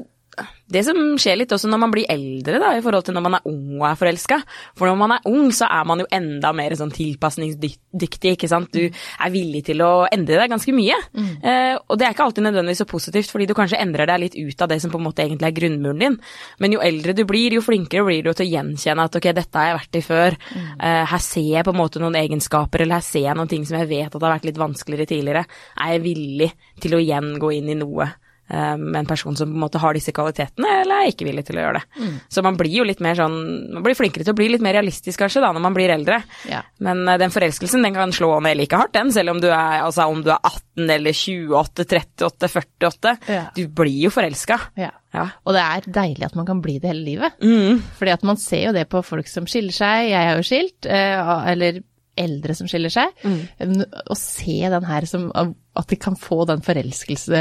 det 0.68 0.82
som 0.84 0.98
skjer 1.20 1.38
litt 1.40 1.52
også 1.54 1.68
når 1.70 1.80
man 1.80 1.92
blir 1.94 2.08
eldre, 2.12 2.58
da, 2.60 2.74
i 2.76 2.82
forhold 2.84 3.06
til 3.06 3.16
når 3.16 3.24
man 3.24 3.36
er 3.38 3.46
ung 3.48 3.78
og 3.78 3.86
er 3.88 3.98
forelska. 3.98 4.38
For 4.76 4.90
når 4.90 4.98
man 5.00 5.14
er 5.16 5.28
ung, 5.30 5.48
så 5.54 5.68
er 5.72 5.86
man 5.88 6.02
jo 6.02 6.08
enda 6.12 6.52
mer 6.56 6.74
sånn 6.76 6.92
tilpasningsdyktig, 6.92 8.34
ikke 8.36 8.50
sant. 8.50 8.68
Du 8.74 8.84
er 8.84 9.32
villig 9.32 9.64
til 9.70 9.80
å 9.84 10.04
endre 10.12 10.36
deg 10.42 10.52
ganske 10.52 10.74
mye. 10.76 10.98
Eh, 11.40 11.74
og 11.78 11.96
det 11.96 12.08
er 12.08 12.12
ikke 12.12 12.26
alltid 12.28 12.44
nødvendigvis 12.44 12.82
så 12.84 12.88
positivt, 12.90 13.32
fordi 13.32 13.48
du 13.48 13.54
kanskje 13.56 13.80
endrer 13.80 14.10
deg 14.10 14.22
litt 14.26 14.36
ut 14.36 14.66
av 14.66 14.68
det 14.74 14.80
som 14.84 14.92
på 14.92 15.00
en 15.00 15.06
måte 15.08 15.24
egentlig 15.24 15.48
er 15.48 15.56
grunnmuren 15.56 16.04
din. 16.04 16.20
Men 16.60 16.76
jo 16.76 16.84
eldre 16.84 17.16
du 17.16 17.24
blir, 17.28 17.56
jo 17.56 17.64
flinkere 17.64 18.04
blir 18.04 18.28
du 18.28 18.32
til 18.34 18.46
å 18.46 18.50
gjenkjenne 18.52 19.08
at 19.08 19.18
ok, 19.22 19.32
dette 19.40 19.62
har 19.62 19.72
jeg 19.72 19.80
vært 19.80 20.00
i 20.00 20.04
før. 20.04 20.38
Eh, 20.52 21.02
her 21.14 21.24
ser 21.24 21.50
jeg 21.54 21.64
på 21.64 21.74
en 21.74 21.80
måte 21.80 22.04
noen 22.04 22.20
egenskaper, 22.20 22.84
eller 22.84 23.00
her 23.00 23.08
ser 23.08 23.30
jeg 23.30 23.40
noen 23.40 23.50
ting 23.50 23.64
som 23.68 23.80
jeg 23.80 23.88
vet 23.88 24.12
at 24.12 24.20
har 24.20 24.36
vært 24.36 24.48
litt 24.52 24.60
vanskeligere 24.60 25.08
tidligere. 25.16 25.48
Er 25.80 25.96
jeg 25.96 26.06
villig 26.10 26.52
til 26.82 26.96
å 26.96 27.02
igjen 27.02 27.36
gå 27.40 27.56
inn 27.56 27.72
i 27.72 27.82
noe? 27.86 28.12
Med 28.48 28.96
en 29.02 29.08
person 29.08 29.36
som 29.36 29.50
på 29.50 29.56
en 29.58 29.60
måte 29.60 29.80
har 29.82 29.92
disse 29.96 30.12
kvalitetene, 30.16 30.80
eller 30.82 31.02
er 31.02 31.10
ikke 31.10 31.26
villig 31.28 31.44
til 31.48 31.58
å 31.58 31.64
gjøre 31.66 31.80
det. 31.82 32.06
Så 32.32 32.44
man 32.44 32.56
blir 32.56 32.78
jo 32.78 32.86
litt 32.88 33.02
mer 33.04 33.18
sånn 33.18 33.36
Man 33.74 33.84
blir 33.84 33.96
flinkere 33.98 34.24
til 34.24 34.32
å 34.32 34.38
bli 34.38 34.48
litt 34.52 34.64
mer 34.64 34.76
realistisk 34.78 35.20
kanskje 35.20 35.42
da 35.44 35.50
når 35.52 35.64
man 35.66 35.76
blir 35.76 35.92
eldre. 35.92 36.20
Ja. 36.48 36.62
Men 36.84 37.02
eh, 37.08 37.18
den 37.20 37.34
forelskelsen 37.34 37.84
den 37.84 37.96
kan 37.96 38.14
slå 38.14 38.30
ned 38.44 38.58
like 38.58 38.78
hardt, 38.78 38.94
den, 38.96 39.12
selv 39.14 39.34
om 39.34 39.42
du 39.42 39.48
er, 39.50 39.82
altså, 39.82 40.08
om 40.08 40.22
du 40.24 40.32
er 40.32 40.40
18 40.40 40.94
eller 40.96 41.16
28, 41.16 41.86
38, 41.88 42.50
48. 42.54 43.14
Ja. 43.28 43.44
Du 43.56 43.66
blir 43.68 44.06
jo 44.06 44.12
forelska. 44.14 44.60
Ja. 44.78 44.92
Ja. 45.14 45.24
Og 45.48 45.56
det 45.56 45.64
er 45.64 45.92
deilig 46.00 46.26
at 46.26 46.36
man 46.36 46.48
kan 46.48 46.62
bli 46.64 46.76
det 46.82 46.90
hele 46.90 47.04
livet. 47.06 47.38
Mm. 47.40 47.80
Fordi 47.98 48.12
at 48.14 48.26
man 48.28 48.40
ser 48.40 48.68
jo 48.68 48.74
det 48.76 48.88
på 48.92 49.02
folk 49.06 49.30
som 49.30 49.48
skiller 49.48 49.74
seg, 49.74 50.08
jeg 50.10 50.18
er 50.18 50.36
jo 50.36 50.46
skilt, 50.46 50.88
eh, 50.88 51.30
eller 51.52 51.80
eldre 52.18 52.54
som 52.58 52.68
skiller 52.70 52.92
seg. 52.92 53.14
Mm. 53.22 53.84
Å 53.86 54.16
se 54.18 54.58
den 54.72 54.86
her 54.88 55.06
som 55.06 55.30
At 55.78 55.86
de 55.92 55.98
kan 56.00 56.16
få 56.18 56.42
den 56.48 56.62
forelskelse 56.66 57.40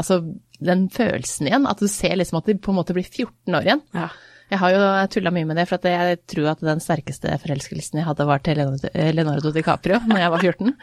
Altså 0.00 0.20
den 0.62 0.86
følelsen 0.94 1.48
igjen. 1.50 1.66
At 1.68 1.80
du 1.82 1.88
ser 1.90 2.16
liksom 2.16 2.38
at 2.40 2.46
de 2.50 2.54
på 2.58 2.72
en 2.72 2.78
måte 2.80 2.94
blir 2.96 3.04
14 3.08 3.56
år 3.58 3.66
igjen. 3.66 3.82
Ja. 3.96 4.08
Jeg 4.52 4.60
har 4.60 4.74
jo 4.74 4.80
tulla 5.14 5.30
mye 5.32 5.46
med 5.48 5.56
det, 5.56 5.64
for 5.70 5.78
at 5.80 5.86
jeg 5.88 6.18
tror 6.28 6.50
at 6.50 6.60
den 6.60 6.80
sterkeste 6.84 7.30
forelskelsen 7.40 8.02
jeg 8.02 8.04
hadde, 8.04 8.26
var 8.28 8.42
til 8.44 8.58
Leonardo- 8.60 9.48
eh, 9.48 9.54
DiCaprio 9.56 9.96
når 10.04 10.18
jeg 10.20 10.32
var 10.34 10.42
14. 10.44 10.74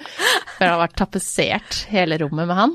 For 0.56 0.66
jeg 0.66 0.72
har 0.74 0.82
vært 0.82 0.96
tapetsert 0.98 1.78
hele 1.92 2.18
rommet 2.18 2.50
med 2.50 2.58
han, 2.58 2.74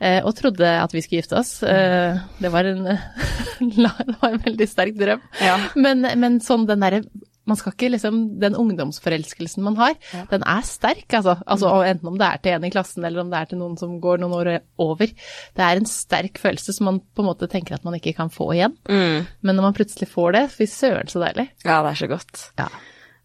eh, 0.00 0.22
og 0.24 0.32
trodde 0.38 0.64
at 0.64 0.94
vi 0.96 1.02
skulle 1.04 1.20
gifte 1.20 1.36
oss. 1.42 1.58
Eh, 1.62 2.16
Det 2.40 2.52
var 2.54 2.64
en, 2.70 2.84
det 3.60 4.16
var 4.22 4.30
en 4.32 4.40
veldig 4.46 4.68
sterk 4.70 4.96
drøm. 4.96 5.20
Ja. 5.44 5.58
Men, 5.76 6.08
men 6.22 6.40
sånn 6.40 6.64
den 6.70 6.80
derre 6.86 7.02
man 7.48 7.58
skal 7.58 7.72
ikke 7.72 7.90
liksom, 7.94 8.18
Den 8.40 8.56
ungdomsforelskelsen 8.58 9.64
man 9.64 9.78
har, 9.80 9.96
den 10.30 10.44
er 10.46 10.66
sterk, 10.66 11.06
altså. 11.08 11.38
altså. 11.46 11.70
og 11.72 11.86
Enten 11.88 12.12
om 12.12 12.18
det 12.20 12.28
er 12.28 12.42
til 12.42 12.56
en 12.56 12.66
i 12.68 12.72
klassen, 12.72 13.04
eller 13.06 13.24
om 13.24 13.32
det 13.32 13.40
er 13.40 13.50
til 13.50 13.60
noen 13.62 13.78
som 13.80 13.96
går 14.02 14.22
noen 14.22 14.36
år 14.36 14.52
over. 14.82 15.10
Det 15.56 15.66
er 15.66 15.80
en 15.80 15.88
sterk 15.88 16.38
følelse 16.42 16.76
som 16.76 16.90
man 16.90 17.00
på 17.00 17.24
en 17.24 17.30
måte 17.30 17.48
tenker 17.50 17.78
at 17.78 17.86
man 17.86 17.96
ikke 17.98 18.14
kan 18.18 18.32
få 18.32 18.52
igjen. 18.56 18.76
Mm. 18.90 19.26
Men 19.40 19.58
når 19.58 19.70
man 19.70 19.76
plutselig 19.76 20.10
får 20.12 20.36
det, 20.36 20.46
fy 20.54 20.68
søren 20.70 21.10
så 21.10 21.24
deilig. 21.24 21.50
ja, 21.64 21.80
det 21.82 21.94
er 21.94 22.00
så 22.04 22.10
godt. 22.10 22.46
Ja. 22.60 22.70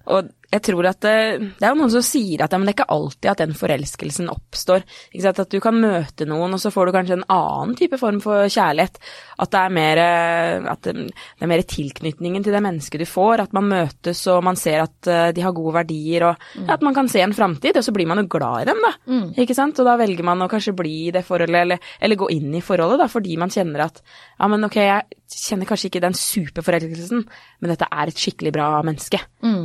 Og 0.05 0.29
jeg 0.53 0.63
tror 0.69 0.87
at 0.89 1.01
det, 1.03 1.15
det 1.59 1.65
er 1.65 1.73
jo 1.73 1.79
noen 1.79 1.93
som 1.93 2.03
sier 2.05 2.43
at 2.45 2.53
ja, 2.53 2.59
men 2.59 2.67
det 2.67 2.75
er 2.75 2.77
ikke 2.79 2.93
alltid 2.95 3.29
at 3.31 3.41
den 3.41 3.55
forelskelsen 3.57 4.31
oppstår. 4.31 4.85
At 5.25 5.41
du 5.51 5.57
kan 5.63 5.77
møte 5.81 6.27
noen, 6.29 6.55
og 6.55 6.61
så 6.61 6.71
får 6.73 6.87
du 6.87 6.95
kanskje 6.95 7.17
en 7.19 7.27
annen 7.33 7.75
type 7.79 7.99
form 8.01 8.21
for 8.23 8.47
kjærlighet. 8.51 8.99
At 9.41 9.51
det 9.53 9.61
er 9.61 9.75
mer, 9.75 10.01
eh, 10.05 10.69
at 10.71 10.83
det 10.85 10.95
det 11.05 11.43
er 11.43 11.51
mer 11.51 11.63
tilknytningen 11.67 12.45
til 12.45 12.55
det 12.55 12.61
mennesket 12.63 13.03
du 13.03 13.07
får. 13.09 13.45
At 13.47 13.55
man 13.55 13.67
møtes 13.71 14.21
og 14.31 14.43
man 14.47 14.59
ser 14.59 14.85
at 14.85 15.09
eh, 15.11 15.31
de 15.35 15.43
har 15.43 15.55
gode 15.55 15.75
verdier, 15.79 16.29
og 16.29 16.47
mm. 16.55 16.69
at 16.77 16.85
man 16.85 16.95
kan 16.95 17.09
se 17.11 17.23
en 17.23 17.35
framtid. 17.35 17.77
Og 17.79 17.85
så 17.85 17.93
blir 17.95 18.09
man 18.09 18.23
jo 18.23 18.29
glad 18.31 18.63
i 18.63 18.69
dem, 18.71 18.81
da. 18.85 18.93
Ikke 19.41 19.57
sant? 19.57 19.79
Og 19.81 19.89
da 19.89 19.97
velger 19.99 20.25
man 20.27 20.45
å 20.45 20.49
kanskje 20.51 20.75
bli 20.77 20.95
i 21.09 21.13
det 21.15 21.25
forholdet, 21.27 21.61
eller, 21.65 21.91
eller 21.99 22.19
gå 22.19 22.29
inn 22.35 22.53
i 22.55 22.63
forholdet, 22.65 23.01
da, 23.03 23.09
fordi 23.11 23.35
man 23.41 23.53
kjenner 23.53 23.87
at 23.87 24.01
ja, 24.05 24.47
men 24.51 24.67
ok, 24.67 24.79
jeg 24.83 25.21
kjenner 25.35 25.67
kanskje 25.69 25.89
ikke 25.89 26.03
den 26.03 26.15
superforelskelsen, 26.17 27.23
men 27.61 27.71
dette 27.71 27.87
er 27.89 28.11
et 28.11 28.19
skikkelig 28.19 28.53
bra 28.55 28.69
menneske. 28.85 29.19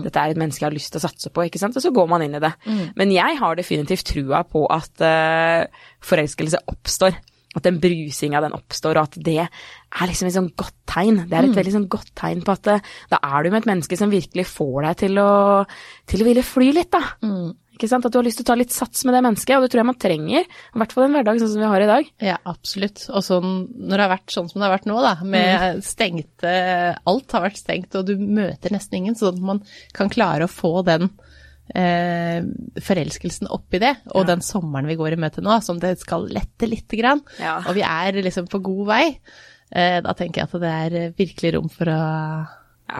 Dette 0.04 0.22
er 0.22 0.32
et 0.32 0.40
menneske 0.40 0.64
jeg 0.64 0.69
har 0.70 0.76
lyst 0.76 0.94
til 0.94 1.02
å 1.02 1.06
satse 1.06 1.32
på, 1.34 1.46
ikke 1.46 1.60
sant. 1.62 1.76
Og 1.76 1.84
så 1.84 1.92
går 1.94 2.08
man 2.10 2.24
inn 2.24 2.38
i 2.38 2.42
det. 2.42 2.52
Men 2.98 3.14
jeg 3.14 3.40
har 3.40 3.58
definitivt 3.58 4.06
trua 4.12 4.44
på 4.48 4.64
at 4.72 5.04
uh, 5.04 5.86
forelskelse 6.06 6.62
oppstår. 6.70 7.18
At 7.58 7.64
den 7.66 7.80
brusinga 7.82 8.38
den 8.44 8.54
oppstår, 8.54 8.94
og 8.94 9.08
at 9.08 9.16
det 9.26 9.40
er 9.42 10.06
liksom 10.06 10.28
et 10.28 10.36
sånn 10.36 10.52
godt 10.54 10.76
tegn. 10.86 11.24
Det 11.26 11.34
er 11.34 11.48
et 11.48 11.56
veldig 11.56 11.72
sånn 11.74 11.88
godt 11.90 12.12
tegn 12.18 12.44
på 12.46 12.54
at 12.54 12.70
uh, 12.70 12.92
da 13.10 13.18
er 13.26 13.42
du 13.42 13.50
med 13.50 13.64
et 13.64 13.72
menneske 13.72 13.98
som 13.98 14.12
virkelig 14.12 14.46
får 14.52 14.86
deg 14.86 15.00
til 15.02 15.18
å, 15.18 15.32
til 16.06 16.22
å 16.22 16.28
ville 16.30 16.46
fly 16.46 16.70
litt, 16.78 16.94
da. 16.94 17.02
Ikke 17.80 17.88
sant? 17.88 18.04
At 18.04 18.12
du 18.12 18.18
har 18.20 18.26
lyst 18.26 18.36
til 18.42 18.44
å 18.44 18.50
ta 18.50 18.56
litt 18.60 18.74
sats 18.76 19.06
med 19.08 19.14
det 19.16 19.22
mennesket, 19.24 19.56
og 19.56 19.64
det 19.64 19.70
tror 19.72 19.80
jeg 19.80 19.88
man 19.88 19.96
trenger. 20.04 20.44
I 20.44 20.80
hvert 20.82 20.92
fall 20.92 21.06
en 21.06 21.14
hverdag 21.16 21.40
sånn 21.40 21.52
som 21.54 21.62
vi 21.64 21.70
har 21.72 21.80
i 21.80 21.88
dag. 21.88 22.10
Ja, 22.20 22.36
absolutt. 22.50 23.06
Og 23.08 23.24
sånn, 23.24 23.54
når 23.72 23.94
det 23.96 24.04
har 24.04 24.12
vært 24.12 24.34
sånn 24.36 24.50
som 24.52 24.60
det 24.60 24.68
har 24.68 24.74
vært 24.76 24.88
nå, 24.90 24.98
da, 25.00 25.14
med 25.24 25.80
stengte 25.86 26.52
Alt 27.08 27.32
har 27.32 27.46
vært 27.48 27.62
stengt, 27.62 27.96
og 27.96 28.04
du 28.10 28.14
møter 28.20 28.76
nesten 28.76 29.00
ingen, 29.00 29.16
sånn 29.16 29.40
at 29.40 29.46
man 29.54 29.62
kan 29.96 30.12
klare 30.12 30.44
å 30.44 30.52
få 30.52 30.82
den 30.84 31.08
eh, 31.74 32.42
forelskelsen 32.84 33.48
oppi 33.54 33.80
det, 33.82 33.94
og 34.12 34.26
den 34.28 34.42
sommeren 34.44 34.88
vi 34.90 34.98
går 35.00 35.16
i 35.16 35.20
møte 35.24 35.40
nå, 35.44 35.56
som 35.64 35.80
det 35.82 35.96
skal 36.02 36.28
lette 36.28 36.68
lite 36.68 36.98
grann, 37.00 37.22
Ja. 37.40 37.58
og 37.64 37.74
vi 37.78 37.82
er 37.86 38.20
liksom 38.20 38.48
på 38.50 38.60
god 38.62 38.86
vei, 38.90 39.04
eh, 39.72 40.00
da 40.04 40.12
tenker 40.18 40.42
jeg 40.42 40.50
at 40.52 40.60
det 40.60 40.72
er 41.00 41.12
virkelig 41.16 41.54
rom 41.56 41.68
for 41.72 41.86
å 41.86 42.00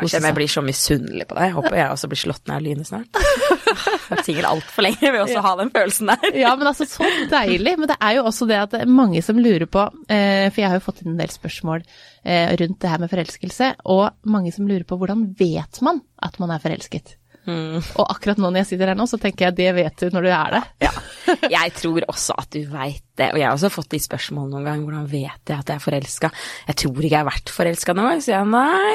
Jeg 0.01 0.13
kjenner 0.15 0.31
jeg 0.31 0.37
blir 0.39 0.51
så 0.53 0.63
misunnelig 0.65 1.27
på 1.31 1.37
deg. 1.39 1.53
Håper 1.57 1.77
jeg 1.79 1.95
også 1.95 2.11
blir 2.11 2.21
slått 2.23 2.45
ned 2.47 2.57
av 2.57 2.65
lynet 2.65 2.89
snart. 2.91 3.21
Jeg 3.71 4.17
har 4.17 4.17
vært 4.17 4.27
singel 4.27 4.47
altfor 4.49 4.83
lenge, 4.83 5.11
ved 5.15 5.21
å 5.21 5.27
også 5.29 5.43
ha 5.45 5.51
den 5.61 5.69
følelsen 5.71 6.09
der. 6.11 6.33
Ja, 6.41 6.51
men 6.59 6.67
altså 6.67 6.87
så 6.91 7.07
deilig. 7.31 7.77
Men 7.79 7.91
det 7.93 7.97
er 8.03 8.17
jo 8.17 8.25
også 8.27 8.49
det 8.51 8.59
at 8.59 8.73
det 8.75 8.81
er 8.83 8.91
mange 8.91 9.23
som 9.23 9.39
lurer 9.39 9.69
på, 9.71 9.85
eh, 10.11 10.49
for 10.51 10.59
jeg 10.63 10.73
har 10.73 10.81
jo 10.81 10.83
fått 10.83 11.05
inn 11.05 11.13
en 11.13 11.21
del 11.21 11.31
spørsmål 11.31 11.85
eh, 11.85 12.51
rundt 12.59 12.81
det 12.83 12.91
her 12.91 13.03
med 13.03 13.13
forelskelse, 13.13 13.71
og 13.95 14.33
mange 14.35 14.51
som 14.57 14.67
lurer 14.67 14.85
på 14.89 14.99
hvordan 14.99 15.29
vet 15.39 15.81
man 15.87 16.03
at 16.27 16.41
man 16.43 16.51
er 16.51 16.63
forelsket? 16.65 17.15
Og 17.49 18.05
akkurat 18.05 18.41
nå 18.41 18.51
når 18.51 18.63
jeg 18.63 18.71
sitter 18.73 18.93
her 18.93 18.99
nå, 18.99 19.07
så 19.09 19.19
tenker 19.21 19.49
jeg 19.49 19.59
det 19.59 19.71
vet 19.79 20.03
du 20.03 20.15
når 20.15 20.27
du 20.27 20.31
er 20.35 20.57
det. 20.57 20.63
Ja. 20.87 20.93
Jeg 21.57 21.73
tror 21.77 22.05
også 22.11 22.35
at 22.39 22.51
du 22.55 22.61
veit 22.71 23.03
det, 23.21 23.27
og 23.35 23.37
jeg 23.37 23.45
har 23.45 23.53
også 23.57 23.69
fått 23.69 23.91
de 23.93 23.99
spørsmålene 24.01 24.55
noen 24.55 24.65
gang, 24.65 24.83
hvordan 24.87 25.07
vet 25.11 25.51
jeg 25.51 25.59
at 25.61 25.69
jeg 25.69 25.77
er 25.77 25.83
forelska? 25.85 26.31
Jeg 26.71 26.77
tror 26.81 26.97
ikke 27.05 27.11
jeg 27.13 27.19
har 27.21 27.27
vært 27.29 27.51
forelska 27.53 27.93
noen 27.93 28.09
gang, 28.15 28.23
sier 28.25 28.37
jeg 28.39 28.49
nei. 28.49 28.95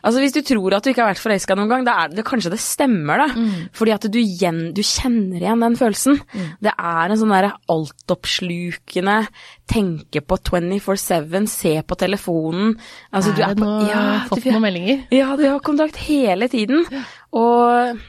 Altså 0.00 0.22
hvis 0.22 0.32
du 0.32 0.40
tror 0.48 0.76
at 0.78 0.86
du 0.86 0.90
ikke 0.94 1.02
har 1.04 1.10
vært 1.12 1.20
forelska 1.20 1.56
noen 1.58 1.68
gang, 1.74 1.84
da 1.84 1.96
er 2.06 2.14
det 2.16 2.24
kanskje 2.24 2.54
det 2.54 2.60
stemmer, 2.64 3.20
da. 3.20 3.26
Fordi 3.76 3.92
at 3.92 4.06
du, 4.08 4.16
gjen, 4.22 4.62
du 4.72 4.80
kjenner 4.86 5.44
igjen 5.44 5.60
den 5.66 5.76
følelsen. 5.76 6.22
Det 6.64 6.72
er 6.72 7.12
en 7.12 7.20
sånn 7.20 7.34
derre 7.36 7.52
altoppslukende 7.76 9.18
tenke 9.68 10.22
på 10.24 10.38
24-7, 10.40 11.46
se 11.50 11.74
på 11.84 11.98
telefonen. 12.00 12.74
Altså, 13.12 13.34
du 13.36 13.42
er 13.44 13.54
på- 13.54 13.64
noe, 13.64 13.88
ja, 13.90 14.24
fått 14.30 14.42
du- 14.44 14.52
noen 14.52 14.62
meldinger? 14.70 15.04
ja, 15.12 15.36
du 15.36 15.44
har 15.48 15.60
kontakt 15.60 15.96
hele 16.08 16.48
tiden. 16.48 16.86
Og? 17.32 18.00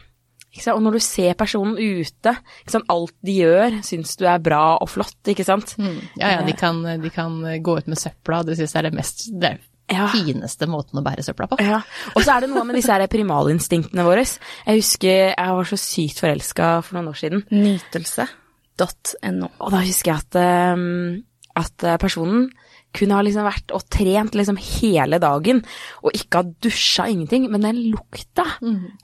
Og 0.73 0.81
når 0.81 0.97
du 0.97 0.99
ser 1.03 1.33
personen 1.37 1.77
ute, 1.77 2.33
ikke 2.63 2.73
sant? 2.73 2.89
alt 2.89 3.13
de 3.25 3.37
gjør, 3.43 3.77
syns 3.85 4.15
du 4.17 4.25
er 4.25 4.39
bra 4.43 4.77
og 4.81 4.89
flott, 4.89 5.17
ikke 5.29 5.45
sant? 5.45 5.75
Mm. 5.77 5.99
Ja, 6.17 6.31
ja, 6.37 6.43
de 6.47 6.53
kan, 6.57 6.81
de 7.03 7.09
kan 7.13 7.37
gå 7.63 7.77
ut 7.77 7.87
med 7.87 7.97
søpla, 8.01 8.43
du 8.47 8.55
syns 8.57 8.73
det 8.73 8.79
er 8.81 8.87
det 8.89 8.93
mest 8.97 9.27
det 9.37 9.51
er 9.53 9.59
Ja. 9.87 10.09
fineste 10.11 10.67
måten 10.67 10.99
å 10.99 11.03
bære 11.05 11.23
søpla 11.23 11.47
på. 11.47 11.55
Ja, 11.63 11.77
og 12.13 12.19
så 12.25 12.33
er 12.35 12.41
det 12.43 12.49
noe 12.51 12.65
med 12.67 12.75
disse 12.75 12.91
her 12.91 13.07
primalinstinktene 13.07 14.03
våre. 14.03 14.25
Jeg 14.65 14.81
husker 14.81 15.13
jeg 15.31 15.53
var 15.59 15.63
så 15.69 15.77
sykt 15.79 16.19
forelska 16.19 16.71
for 16.83 16.97
noen 16.97 17.07
år 17.13 17.19
siden. 17.21 17.45
Nytelse.no. 17.51 19.47
Og 19.63 19.71
da 19.71 19.79
husker 19.85 20.11
jeg 20.11 20.19
at, 20.25 20.37
ehm, 20.41 21.23
at 21.55 21.83
eh, 21.87 21.97
personen 22.01 22.49
kunne 22.97 23.17
ha 23.17 23.23
liksom 23.25 23.45
vært 23.47 23.73
og 23.77 23.85
trent 23.93 24.35
liksom 24.37 24.57
hele 24.57 25.21
dagen, 25.23 25.63
og 26.03 26.17
ikke 26.17 26.41
ha 26.41 26.51
dusja 26.65 27.07
ingenting, 27.11 27.47
men 27.53 27.65
den 27.65 27.83
lukta, 27.93 28.47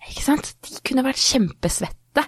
ikke 0.10 0.26
sant? 0.26 0.54
De 0.66 0.82
kunne 0.86 1.06
vært 1.06 1.22
kjempesvette, 1.22 2.28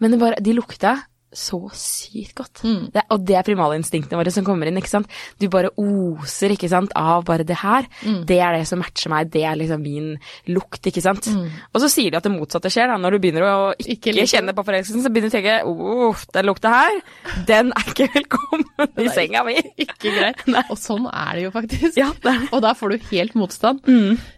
men 0.00 0.14
det 0.14 0.20
bare, 0.22 0.40
de 0.40 0.56
lukta 0.56 0.96
så 1.36 1.60
sykt 1.76 2.34
godt. 2.40 2.62
Det, 2.94 3.04
og 3.12 3.26
det 3.28 3.36
er 3.38 3.46
primalinstinktene 3.46 4.18
våre 4.18 4.32
som 4.34 4.46
kommer 4.46 4.70
inn, 4.70 4.78
ikke 4.80 4.90
sant? 4.90 5.10
Du 5.38 5.46
bare 5.52 5.70
oser, 5.78 6.56
ikke 6.56 6.70
sant, 6.72 6.94
av 6.98 7.26
bare 7.28 7.44
det 7.46 7.58
her. 7.60 7.86
Det 8.26 8.40
er 8.40 8.56
det 8.56 8.64
som 8.70 8.80
matcher 8.82 9.12
meg, 9.12 9.30
det 9.30 9.44
er 9.46 9.58
liksom 9.60 9.84
min 9.84 10.14
lukt, 10.50 10.80
ikke 10.90 11.04
sant? 11.04 11.28
Og 11.30 11.84
så 11.84 11.90
sier 11.92 12.14
de 12.14 12.20
at 12.20 12.26
det 12.26 12.34
motsatte 12.34 12.72
skjer, 12.72 12.90
da. 12.90 12.98
Når 13.00 13.16
du 13.16 13.20
begynner 13.22 13.46
å 13.46 13.54
ikke, 13.76 14.14
Ikke 14.14 14.26
kjenne 14.32 14.56
på 14.56 14.64
forelskelsen, 14.66 15.04
så 15.04 15.12
begynner 15.12 15.30
du 15.30 15.36
å 15.36 15.38
tenke 15.38 16.08
uff, 16.08 16.26
den 16.34 16.48
lukta 16.48 16.72
her, 16.72 17.00
den 17.48 17.74
er 17.76 17.92
ikke 17.92 18.08
velkommen 18.16 18.66
i 19.04 19.08
senga 19.12 19.44
mi. 19.46 19.58
Ikke 19.84 20.12
greit. 20.16 20.42
Og 20.72 20.76
sånn 20.80 21.06
er 21.10 21.36
det 21.36 21.46
jo 21.46 21.52
faktisk. 21.54 21.98
Ja, 22.00 22.10
det 22.24 22.30
det. 22.30 22.48
Og 22.54 22.62
da 22.64 22.72
får 22.78 22.94
du 22.94 23.08
helt 23.10 23.36
motstand. 23.38 23.84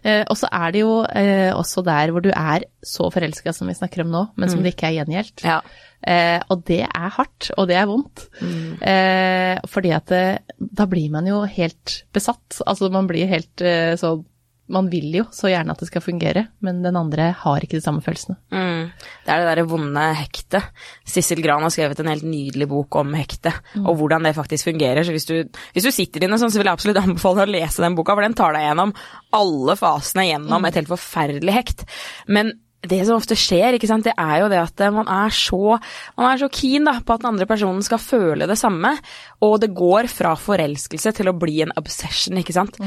Eh, 0.03 0.23
og 0.29 0.37
så 0.39 0.49
er 0.51 0.75
det 0.75 0.83
jo 0.83 0.93
eh, 1.05 1.51
også 1.55 1.83
der 1.85 2.13
hvor 2.13 2.23
du 2.25 2.31
er 2.33 2.67
så 2.83 3.09
forelska 3.13 3.53
som 3.55 3.69
vi 3.69 3.77
snakker 3.77 4.03
om 4.05 4.13
nå, 4.13 4.25
men 4.39 4.51
som 4.51 4.63
det 4.63 4.75
ikke 4.75 4.89
er 4.89 5.01
gjengjeldt. 5.01 5.45
Ja. 5.47 5.61
Eh, 6.03 6.41
og 6.51 6.65
det 6.67 6.81
er 6.83 7.15
hardt, 7.17 7.51
og 7.57 7.69
det 7.69 7.79
er 7.79 7.87
vondt. 7.89 8.27
Eh, 8.83 9.55
fordi 9.71 9.95
at 9.95 10.11
det, 10.11 10.25
da 10.59 10.87
blir 10.89 11.09
man 11.13 11.27
jo 11.29 11.43
helt 11.47 12.03
besatt. 12.15 12.61
Altså 12.67 12.91
man 12.93 13.09
blir 13.09 13.31
helt 13.31 13.63
eh, 13.63 13.95
sånn 13.99 14.29
Man 14.73 14.87
vil 14.87 15.11
jo 15.11 15.25
så 15.35 15.49
gjerne 15.51 15.73
at 15.75 15.81
det 15.83 15.89
skal 15.89 16.01
fungere, 16.01 16.45
men 16.63 16.77
den 16.81 16.95
andre 16.95 17.25
har 17.35 17.61
ikke 17.61 17.75
de 17.75 17.83
samme 17.83 17.99
følelsene. 18.01 18.37
Mm. 18.55 18.93
Det 19.25 19.33
er 19.33 19.41
det 19.41 19.49
derre 19.49 19.65
vonde 19.67 20.05
hektet. 20.15 20.69
Sissel 21.03 21.41
Gran 21.43 21.65
har 21.65 21.73
skrevet 21.75 21.99
en 21.99 22.07
helt 22.07 22.23
nydelig 22.23 22.69
bok 22.71 22.95
om 23.01 23.11
hektet, 23.19 23.59
og 23.83 23.91
hvordan 23.99 24.23
det 24.23 24.31
faktisk 24.37 24.71
fungerer. 24.71 25.03
Så 25.03 25.11
hvis 25.13 25.27
du, 25.27 25.35
hvis 25.75 25.83
du 25.83 25.91
sitter 25.91 26.23
inne 26.23 26.39
sånn, 26.39 26.49
så 26.49 26.61
vil 26.61 26.71
jeg 26.71 26.79
absolutt 26.79 27.01
anbefale 27.03 27.43
deg 27.43 27.51
å 27.51 27.55
lese 27.59 27.83
den 27.83 27.99
boka, 27.99 28.15
for 28.15 28.25
den 28.25 28.39
tar 28.39 28.55
deg 28.55 28.69
gjennom 28.69 28.95
alle 29.35 29.75
fasene 29.77 30.29
gjennom 30.29 30.69
et 30.71 30.79
helt 30.79 30.93
forferdelig 30.95 31.57
hekt. 31.59 31.85
Men 32.31 32.55
det 32.89 32.99
som 33.07 33.15
ofte 33.15 33.37
skjer, 33.39 33.77
ikke 33.77 33.87
sant, 33.89 34.07
det 34.07 34.15
er 34.19 34.41
jo 34.43 34.49
det 34.51 34.59
at 34.59 34.83
man 34.93 35.07
er 35.07 35.33
så, 35.35 35.77
man 36.19 36.29
er 36.29 36.41
så 36.41 36.49
keen 36.51 36.87
da, 36.89 36.97
på 36.99 37.15
at 37.15 37.23
den 37.23 37.31
andre 37.31 37.47
personen 37.49 37.83
skal 37.85 38.01
føle 38.03 38.47
det 38.49 38.57
samme, 38.59 38.91
og 39.45 39.59
det 39.63 39.71
går 39.75 40.09
fra 40.11 40.33
forelskelse 40.39 41.13
til 41.15 41.31
å 41.31 41.37
bli 41.37 41.61
en 41.63 41.71
obsession, 41.79 42.39
ikke 42.41 42.55
sant. 42.55 42.79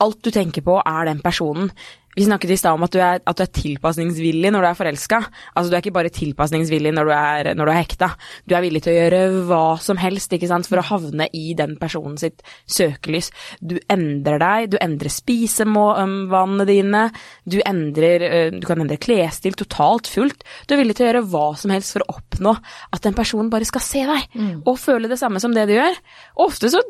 Alt 0.00 0.22
du 0.24 0.30
tenker 0.32 0.64
på 0.64 0.78
er 0.80 1.10
den 1.10 1.18
personen. 1.24 1.72
Vi 2.16 2.24
snakket 2.26 2.50
i 2.50 2.56
stad 2.58 2.74
om 2.74 2.82
at 2.82 2.90
du, 2.90 2.98
er, 2.98 3.20
at 3.22 3.38
du 3.38 3.42
er 3.44 3.50
tilpasningsvillig 3.54 4.50
når 4.50 4.64
du 4.64 4.68
er 4.68 4.78
forelska. 4.78 5.20
Altså, 5.54 5.70
du 5.70 5.76
er 5.76 5.82
ikke 5.84 5.94
bare 5.94 6.10
tilpasningsvillig 6.10 6.90
når 6.96 7.06
du 7.06 7.12
er, 7.14 7.50
når 7.54 7.68
du 7.68 7.72
er 7.72 7.78
hekta. 7.78 8.08
Du 8.50 8.56
er 8.58 8.64
villig 8.64 8.82
til 8.82 8.92
å 8.92 8.96
gjøre 8.96 9.20
hva 9.46 9.62
som 9.82 10.00
helst 10.02 10.34
ikke 10.34 10.48
sant, 10.50 10.66
for 10.66 10.82
å 10.82 10.86
havne 10.88 11.28
i 11.38 11.54
den 11.58 11.76
personen 11.78 12.18
sitt 12.18 12.42
søkelys. 12.66 13.30
Du 13.62 13.76
endrer 13.92 14.42
deg, 14.42 14.72
du 14.74 14.78
endrer 14.82 15.14
spisevanene 15.14 16.66
dine, 16.66 17.04
du, 17.46 17.60
endrer, 17.62 18.26
øh, 18.26 18.48
du 18.58 18.66
kan 18.66 18.82
endre 18.82 18.98
klesstil 18.98 19.54
totalt 19.60 20.10
fullt. 20.10 20.42
Du 20.66 20.74
er 20.74 20.82
villig 20.82 20.98
til 20.98 21.06
å 21.06 21.12
gjøre 21.12 21.26
hva 21.30 21.44
som 21.62 21.74
helst 21.74 21.94
for 21.94 22.02
å 22.04 22.16
oppnå 22.18 22.56
at 22.90 23.06
den 23.06 23.14
personen 23.14 23.52
bare 23.54 23.68
skal 23.68 23.86
se 23.86 24.02
deg 24.10 24.40
og 24.66 24.78
føle 24.82 25.10
det 25.10 25.18
samme 25.20 25.38
som 25.42 25.54
det 25.54 25.68
du 25.70 25.76
gjør. 25.76 25.94
Og 26.38 26.50
ofte 26.50 26.72
så 26.74 26.82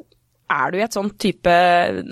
er 0.51 0.71
du 0.73 0.79
i 0.79 0.85
et 0.85 0.97
sånn 0.97 1.11
type 1.21 1.57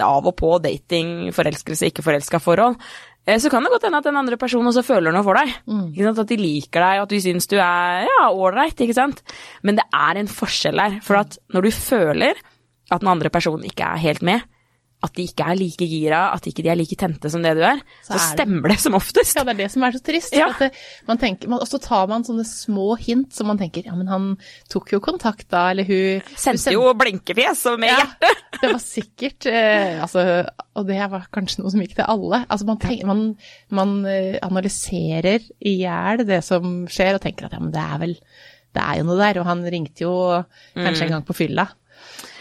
av 0.04 0.26
og 0.30 0.35
på 0.38 0.57
dating, 0.64 1.30
forelskelse, 1.35 1.90
ikke 1.90 2.04
forelska 2.07 2.40
forhold, 2.42 2.78
eh, 3.26 3.38
så 3.42 3.50
kan 3.52 3.64
det 3.64 3.73
godt 3.75 3.88
hende 3.88 4.02
at 4.02 4.09
den 4.09 4.21
andre 4.21 4.38
personen 4.40 4.71
også 4.71 4.87
føler 4.87 5.14
noe 5.14 5.26
for 5.26 5.38
deg. 5.40 5.54
Ikke 5.92 6.09
sant? 6.09 6.23
At 6.25 6.33
de 6.33 6.40
liker 6.40 6.87
deg, 6.87 7.02
at 7.04 7.14
de 7.14 7.23
syns 7.25 7.50
du 7.50 7.57
er 7.59 8.07
ja, 8.09 8.21
ålreit, 8.30 8.78
ikke 8.85 8.99
sant. 8.99 9.25
Men 9.62 9.80
det 9.80 9.88
er 9.95 10.21
en 10.21 10.30
forskjell 10.30 10.85
der. 10.85 11.00
For 11.07 11.21
at 11.21 11.40
når 11.54 11.68
du 11.68 11.75
føler 11.75 12.40
at 12.88 13.02
den 13.02 13.11
andre 13.11 13.33
personen 13.33 13.66
ikke 13.68 13.85
er 13.85 14.00
helt 14.07 14.25
med, 14.25 14.47
at 15.07 15.12
de 15.14 15.23
ikke 15.28 15.45
er 15.47 15.55
like 15.55 15.87
gira, 15.87 16.21
at 16.35 16.47
ikke 16.50 16.62
de 16.67 16.71
er 16.73 16.78
like 16.81 16.97
tente 16.99 17.31
som 17.31 17.43
det 17.45 17.52
du 17.55 17.61
er, 17.62 17.78
så, 18.02 18.09
Så 18.09 18.14
er 18.17 18.19
det- 18.19 18.33
stemmer 18.33 18.69
det 18.73 18.78
som 18.83 18.95
oftest. 18.99 19.37
Ja, 19.38 19.45
det 19.47 19.52
er 19.55 19.59
det 19.62 19.71
som 19.71 19.85
er 19.87 19.93
så 19.95 20.00
trist. 20.02 20.33
Ja. 20.35 20.49
At 20.50 20.59
det, 20.59 20.71
man 21.07 21.19
tenker, 21.23 21.49
man, 21.52 21.61
og 21.62 21.69
så 21.71 21.78
tar 21.81 22.09
man 22.11 22.25
sånne 22.26 22.43
små 22.45 22.97
hint 22.99 23.33
som 23.33 23.47
man 23.47 23.59
tenker 23.61 23.87
ja, 23.87 23.95
men 23.95 24.09
han 24.11 24.26
tok 24.69 24.90
jo 24.97 24.99
kontakt 25.00 25.47
da, 25.55 25.69
eller 25.71 25.87
hun 25.87 26.23
Sendte 26.35 26.73
jo 26.75 26.83
blinkefjes 26.99 27.62
og 27.71 27.78
med 27.78 27.93
Ja, 27.93 28.00
hjerte. 28.02 28.33
Det 28.59 28.73
var 28.73 28.83
sikkert 28.83 29.47
eh, 29.47 30.00
altså, 30.02 30.23
Og 30.75 30.87
det 30.88 30.99
var 31.12 31.28
kanskje 31.31 31.62
noe 31.62 31.71
som 31.71 31.81
gikk 31.85 31.95
til 31.95 32.05
alle. 32.11 32.40
Altså, 32.50 32.67
man, 32.67 32.78
tenker, 32.83 33.07
man, 33.07 33.25
man 33.71 33.95
eh, 34.11 34.38
analyserer 34.43 35.45
i 35.62 35.78
hjel 35.85 36.25
det 36.26 36.43
som 36.47 36.87
skjer, 36.90 37.14
og 37.14 37.23
tenker 37.23 37.47
at 37.47 37.55
ja, 37.55 37.61
men 37.62 37.71
det 37.75 37.83
er 37.87 37.99
vel 38.02 38.17
Det 38.75 38.83
er 38.83 38.99
jo 38.99 39.05
noe 39.09 39.17
der. 39.23 39.38
Og 39.40 39.47
han 39.47 39.62
ringte 39.64 40.05
jo 40.05 40.14
kanskje 40.75 41.07
en 41.07 41.14
gang 41.21 41.25
på 41.26 41.35
fylla. 41.38 41.69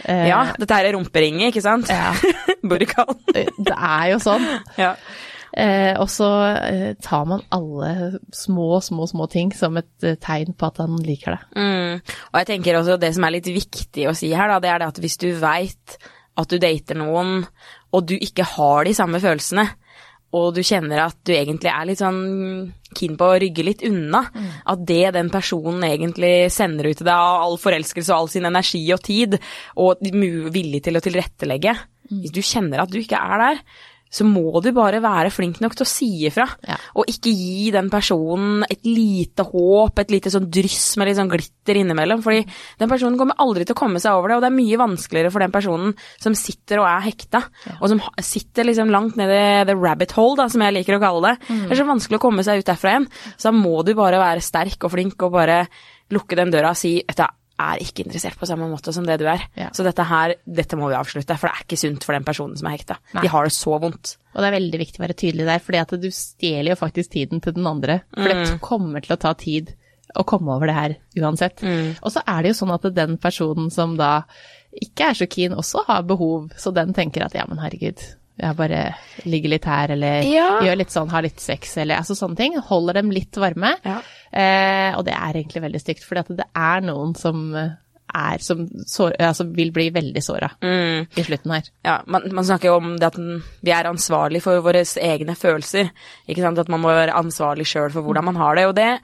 Eh, 0.07 0.27
Ja, 0.29 0.41
dette 0.57 0.73
her 0.77 0.87
er 0.89 0.95
rumperinget, 0.97 1.51
ikke 1.51 1.63
sant? 1.65 1.89
Ja. 1.91 2.13
Burkan. 2.69 3.17
Det 3.33 3.47
det 3.57 3.75
er 3.75 4.13
jo 4.13 4.19
sånn. 4.23 4.45
Ja. 4.83 4.93
Eh, 5.57 5.95
og 5.97 6.09
så 6.11 6.27
eh, 6.59 6.89
tar 7.01 7.23
man 7.25 7.41
alle 7.55 8.19
små, 8.35 8.77
små, 8.83 9.07
små 9.09 9.25
ting 9.31 9.49
som 9.57 9.79
et 9.79 10.05
eh, 10.05 10.17
tegn 10.21 10.53
på 10.53 10.67
at 10.67 10.81
han 10.83 10.99
liker 11.01 11.33
det. 11.33 11.39
Mm. 11.57 12.01
Og 12.29 12.37
jeg 12.43 12.49
tenker 12.51 12.77
også 12.77 12.99
det 13.01 13.09
som 13.15 13.25
er 13.25 13.33
litt 13.39 13.47
viktig 13.49 14.05
å 14.11 14.13
si 14.17 14.29
her, 14.37 14.51
da, 14.51 14.59
det 14.61 14.69
er 14.69 14.83
det 14.83 14.89
at 14.91 14.99
hvis 15.01 15.17
du 15.23 15.31
veit 15.41 15.97
at 16.37 16.51
du 16.51 16.59
dater 16.61 16.99
noen, 16.99 17.39
og 17.89 18.05
du 18.05 18.13
ikke 18.19 18.45
har 18.45 18.85
de 18.85 18.93
samme 18.93 19.17
følelsene, 19.23 19.65
og 20.35 20.55
du 20.57 20.61
kjenner 20.65 21.05
at 21.05 21.17
du 21.23 21.31
egentlig 21.35 21.71
er 21.71 21.87
litt 21.87 22.01
sånn 22.01 22.21
keen 22.97 23.15
på 23.19 23.29
å 23.29 23.37
rygge 23.39 23.63
litt 23.63 23.83
unna, 23.87 24.25
at 24.67 24.81
det 24.87 25.13
den 25.15 25.29
personen 25.31 25.85
egentlig 25.87 26.49
sender 26.53 26.89
ut 26.89 26.99
til 26.99 27.07
deg 27.07 27.15
av 27.15 27.45
all 27.45 27.59
forelskelse 27.61 28.11
og 28.11 28.17
all 28.17 28.31
sin 28.31 28.47
energi 28.49 28.81
og 28.95 29.03
tid, 29.05 29.37
og 29.79 30.03
villig 30.03 30.83
til 30.85 30.99
å 30.99 31.03
tilrettelegge, 31.03 31.75
hvis 32.11 32.35
du 32.35 32.41
kjenner 32.43 32.83
at 32.83 32.91
du 32.91 32.99
ikke 32.99 33.19
er 33.19 33.43
der, 33.43 33.63
så 34.09 34.25
må 34.25 34.61
du 34.63 34.71
bare 34.71 35.01
være 35.03 35.31
flink 35.33 35.59
nok 35.61 35.75
til 35.75 35.85
å 35.85 35.89
si 35.89 36.09
ifra, 36.27 36.45
Ja. 36.67 36.77
og 36.95 37.05
ikke 37.11 37.31
gi 37.33 37.71
den 37.71 37.89
personen 37.89 38.63
et 38.69 38.83
lite 38.87 39.43
håp, 39.43 39.99
et 39.99 40.09
lite 40.11 40.31
sånn 40.31 40.49
dryss 40.49 40.97
med 40.97 41.07
litt 41.07 41.17
sånn 41.17 41.29
glitter 41.29 41.75
innimellom, 41.81 42.21
fordi 42.23 42.45
den 42.79 42.89
personen 42.89 43.17
kommer 43.17 43.35
aldri 43.39 43.65
til 43.65 43.75
å 43.75 43.79
komme 43.81 43.99
seg 43.99 44.13
over 44.13 44.29
det, 44.29 44.35
og 44.37 44.41
det 44.41 44.51
er 44.51 44.57
mye 44.57 44.77
vanskeligere 44.79 45.31
for 45.31 45.39
den 45.39 45.51
personen 45.51 45.93
som 46.19 46.33
sitter 46.33 46.79
og 46.79 46.87
er 46.87 47.05
hekta, 47.09 47.43
og 47.81 47.89
som 47.89 48.01
sitter 48.21 48.63
liksom 48.63 48.89
langt 48.89 49.17
nede 49.17 49.35
i 49.61 49.65
the 49.65 49.75
rabbit 49.75 50.11
hole, 50.17 50.35
da, 50.37 50.47
som 50.47 50.61
jeg 50.61 50.73
liker 50.73 50.97
å 50.97 51.03
kalle 51.03 51.33
det. 51.35 51.47
Det 51.67 51.71
er 51.71 51.83
så 51.83 51.87
vanskelig 51.87 52.17
å 52.19 52.25
komme 52.27 52.43
seg 52.47 52.59
ut 52.63 52.65
derfra 52.71 52.95
igjen, 52.95 53.09
så 53.37 53.51
da 53.51 53.55
må 53.57 53.83
du 53.85 53.93
bare 53.93 54.19
være 54.21 54.41
sterk 54.41 54.83
og 54.87 54.91
flink 54.95 55.21
og 55.27 55.31
bare 55.33 55.67
lukke 56.11 56.35
den 56.39 56.51
døra 56.51 56.69
og 56.71 56.77
si, 56.79 57.03
jeg 57.03 57.15
er 57.57 57.81
ikke 57.81 58.05
interessert 58.05 58.37
på 58.37 58.47
samme 58.49 58.67
måte 58.69 58.93
som 58.93 59.05
det 59.07 59.17
du 59.21 59.25
er. 59.29 59.41
Ja. 59.57 59.71
Så 59.73 59.85
dette 59.85 60.05
her, 60.05 60.35
dette 60.45 60.77
må 60.77 60.91
vi 60.91 60.97
avslutte, 60.97 61.37
for 61.39 61.49
det 61.49 61.55
er 61.55 61.65
ikke 61.65 61.79
sunt 61.81 62.05
for 62.05 62.17
den 62.17 62.27
personen 62.27 62.59
som 62.59 62.69
er 62.69 62.77
hekta. 62.77 62.99
Nei. 63.17 63.23
De 63.25 63.31
har 63.33 63.47
det 63.47 63.55
så 63.55 63.79
vondt. 63.81 64.13
Og 64.35 64.43
det 64.43 64.51
er 64.51 64.57
veldig 64.59 64.81
viktig 64.83 65.01
å 65.01 65.05
være 65.07 65.17
tydelig 65.17 65.47
der, 65.49 65.81
at 65.81 65.97
du 65.97 66.07
stjeler 66.13 66.73
jo 66.75 66.79
faktisk 66.79 67.15
tiden 67.15 67.41
til 67.41 67.57
den 67.57 67.69
andre. 67.69 68.01
For 68.13 68.29
det 68.29 68.59
kommer 68.65 69.03
til 69.05 69.17
å 69.17 69.21
ta 69.21 69.33
tid 69.37 69.73
å 70.17 70.23
komme 70.27 70.53
over 70.53 70.69
det 70.69 70.77
her 70.77 70.95
uansett. 71.19 71.65
Og 72.01 72.13
så 72.13 72.23
er 72.23 72.43
det 72.43 72.53
jo 72.53 72.59
sånn 72.61 72.75
at 72.77 72.87
den 72.95 73.17
personen 73.21 73.73
som 73.73 73.97
da 73.99 74.21
ikke 74.77 75.09
er 75.09 75.17
så 75.17 75.25
keen, 75.29 75.55
også 75.57 75.83
har 75.87 76.05
behov, 76.05 76.51
så 76.59 76.71
den 76.75 76.93
tenker 76.93 77.25
at 77.25 77.35
ja, 77.37 77.47
men 77.49 77.59
herregud, 77.61 78.01
jeg 78.39 78.55
bare 78.55 78.81
ligger 79.25 79.49
litt 79.49 79.65
her, 79.65 79.91
eller 79.95 80.21
Ja. 80.21 80.59
gjør 80.61 80.77
litt 80.77 80.91
sånn, 80.93 81.09
har 81.09 81.21
litt 81.25 81.39
sex, 81.39 81.75
eller 81.77 81.95
altså 81.97 82.15
sånne 82.15 82.37
ting. 82.37 82.57
Holder 82.57 82.93
dem 83.01 83.09
litt 83.11 83.31
varme. 83.35 83.75
Ja. 83.85 84.01
Eh, 84.31 84.95
og 84.97 85.05
det 85.05 85.13
er 85.13 85.33
egentlig 85.41 85.61
veldig 85.63 85.81
stygt, 85.81 86.03
for 86.05 86.15
det 86.21 86.45
er 86.55 86.81
noen 86.81 87.15
som 87.17 87.55
eh, 87.55 87.69
er 88.15 88.37
som 88.39 88.61
sår, 88.87 89.15
altså 89.19 89.43
vil 89.53 89.71
bli 89.71 89.89
veldig 89.91 90.21
såra 90.23 90.49
Mm. 90.63 91.07
i 91.17 91.23
slutten 91.23 91.51
her. 91.51 91.63
Ja, 91.83 92.01
man, 92.07 92.23
man 92.31 92.45
snakker 92.45 92.69
jo 92.69 92.77
om 92.77 92.93
det 92.97 93.07
at 93.09 93.17
vi 93.17 93.71
er 93.71 93.83
ansvarlig 93.89 94.41
for 94.41 94.61
våre 94.61 94.79
egne 94.85 95.35
følelser. 95.35 95.89
Ikke 96.29 96.41
sant? 96.41 96.57
At 96.59 96.69
man 96.69 96.79
må 96.81 96.87
være 96.93 97.13
ansvarlig 97.17 97.65
sjøl 97.67 97.91
for 97.91 98.01
hvordan 98.03 98.23
man 98.29 98.35
har 98.39 98.55
det. 98.55 98.65
Og 98.69 98.75
det, 98.75 98.99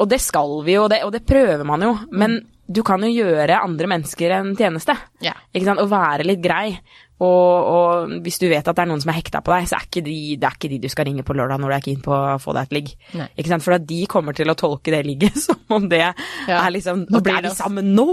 og 0.00 0.08
det 0.10 0.20
skal 0.20 0.62
vi 0.64 0.74
jo, 0.74 0.84
og 0.84 0.90
det, 0.90 1.04
og 1.04 1.12
det 1.12 1.24
prøver 1.26 1.64
man 1.64 1.80
jo. 1.86 1.98
Men 2.10 2.40
du 2.68 2.82
kan 2.82 3.00
jo 3.00 3.12
gjøre 3.14 3.60
andre 3.62 3.86
mennesker 3.86 4.32
en 4.40 4.56
tjeneste. 4.58 4.96
Ja. 5.22 5.32
Ikke 5.54 5.66
sant? 5.70 5.78
Og 5.80 5.88
være 5.88 6.26
litt 6.26 6.42
grei. 6.42 6.80
Og, 7.16 7.68
og 7.72 8.10
hvis 8.24 8.36
du 8.42 8.44
vet 8.50 8.66
at 8.68 8.76
det 8.76 8.82
er 8.84 8.88
noen 8.90 9.00
som 9.00 9.10
er 9.12 9.16
hekta 9.20 9.40
på 9.44 9.54
deg, 9.54 9.68
så 9.70 9.78
er 9.78 9.86
ikke 9.88 10.02
de, 10.04 10.16
det 10.36 10.48
er 10.48 10.56
ikke 10.58 10.68
de 10.74 10.78
du 10.82 10.88
skal 10.92 11.06
ringe 11.08 11.24
på 11.24 11.36
lørdag 11.36 11.60
når 11.62 11.72
du 11.72 11.76
er 11.78 11.84
keen 11.86 12.02
på 12.04 12.12
å 12.12 12.34
få 12.42 12.52
deg 12.56 12.66
et 12.68 12.74
ligg. 12.76 12.90
Ikke 13.38 13.48
sant? 13.52 13.64
For 13.64 13.76
at 13.78 13.86
de 13.88 14.00
kommer 14.10 14.36
til 14.36 14.52
å 14.52 14.56
tolke 14.58 14.92
det 14.92 15.00
ligget 15.06 15.38
som 15.46 15.56
om 15.76 15.86
det 15.88 16.02
Ja. 16.02 16.58
er 16.60 16.74
liksom 16.74 17.06
Nå 17.10 17.20
blir 17.24 17.40
vi 17.46 17.52
sammen 17.56 17.94
nå? 17.96 18.06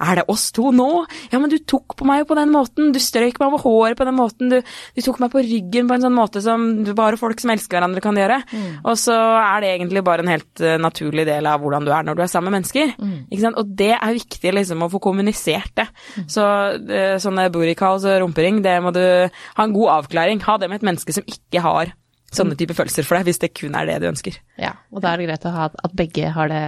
Er 0.00 0.20
det 0.20 0.26
oss 0.32 0.50
to 0.56 0.70
nå? 0.76 0.88
Ja, 1.32 1.40
men 1.40 1.50
du 1.52 1.56
tok 1.64 1.96
på 1.98 2.06
meg 2.08 2.22
jo 2.22 2.28
på 2.30 2.36
den 2.38 2.52
måten. 2.52 2.92
Du 2.94 3.00
strøyk 3.02 3.40
meg 3.40 3.48
over 3.48 3.62
håret 3.64 3.98
på 3.98 4.06
den 4.08 4.18
måten. 4.18 4.52
Du, 4.52 4.58
du 4.60 5.00
tok 5.04 5.20
meg 5.22 5.32
på 5.32 5.42
ryggen 5.46 5.88
på 5.88 5.96
en 5.96 6.04
sånn 6.04 6.16
måte 6.16 6.42
som 6.44 6.66
bare 6.96 7.18
folk 7.20 7.40
som 7.40 7.52
elsker 7.54 7.78
hverandre 7.78 8.02
kan 8.04 8.18
gjøre. 8.18 8.40
Og 8.84 8.98
så 9.00 9.14
er 9.16 9.64
det 9.64 9.72
egentlig 9.76 10.02
bare 10.06 10.24
en 10.26 10.32
helt 10.32 10.60
eh, 10.64 10.76
naturlig 10.80 11.24
del 11.28 11.48
av 11.48 11.62
hvordan 11.62 11.86
du 11.88 11.92
er 11.94 12.06
når 12.06 12.18
du 12.18 12.22
er 12.26 12.30
sammen 12.32 12.50
med 12.52 12.60
mennesker. 12.60 12.92
Ikke 13.30 13.42
sant? 13.44 13.58
Og 13.60 13.72
det 13.78 13.92
er 13.96 14.16
viktig 14.16 14.52
liksom 14.56 14.84
å 14.86 14.90
få 14.92 15.00
kommunisert 15.02 15.72
det. 15.80 15.86
Så 16.30 16.44
eh, 16.90 17.16
sånne 17.22 17.48
calls 17.78 18.04
og 18.08 18.16
rumpering, 18.24 18.49
det 18.64 18.74
må 18.82 18.90
du 18.96 19.00
ha 19.30 19.62
en 19.64 19.72
god 19.76 19.92
avklaring. 20.00 20.42
Ha 20.42 20.58
det 20.58 20.68
med 20.68 20.80
et 20.82 20.88
menneske 20.90 21.14
som 21.14 21.22
ikke 21.30 21.62
har 21.62 21.94
sånne 22.30 22.54
type 22.54 22.74
følelser 22.78 23.02
for 23.02 23.18
deg, 23.18 23.26
hvis 23.26 23.40
det 23.42 23.48
kun 23.58 23.74
er 23.74 23.88
det 23.88 23.96
du 24.02 24.04
ønsker. 24.06 24.36
Ja, 24.60 24.68
og 24.94 25.00
da 25.02 25.10
er 25.10 25.18
det 25.18 25.24
greit 25.26 25.46
å 25.48 25.50
ha 25.50 25.64
at, 25.66 25.74
at 25.82 25.96
begge 25.98 26.28
har 26.30 26.46
det, 26.52 26.60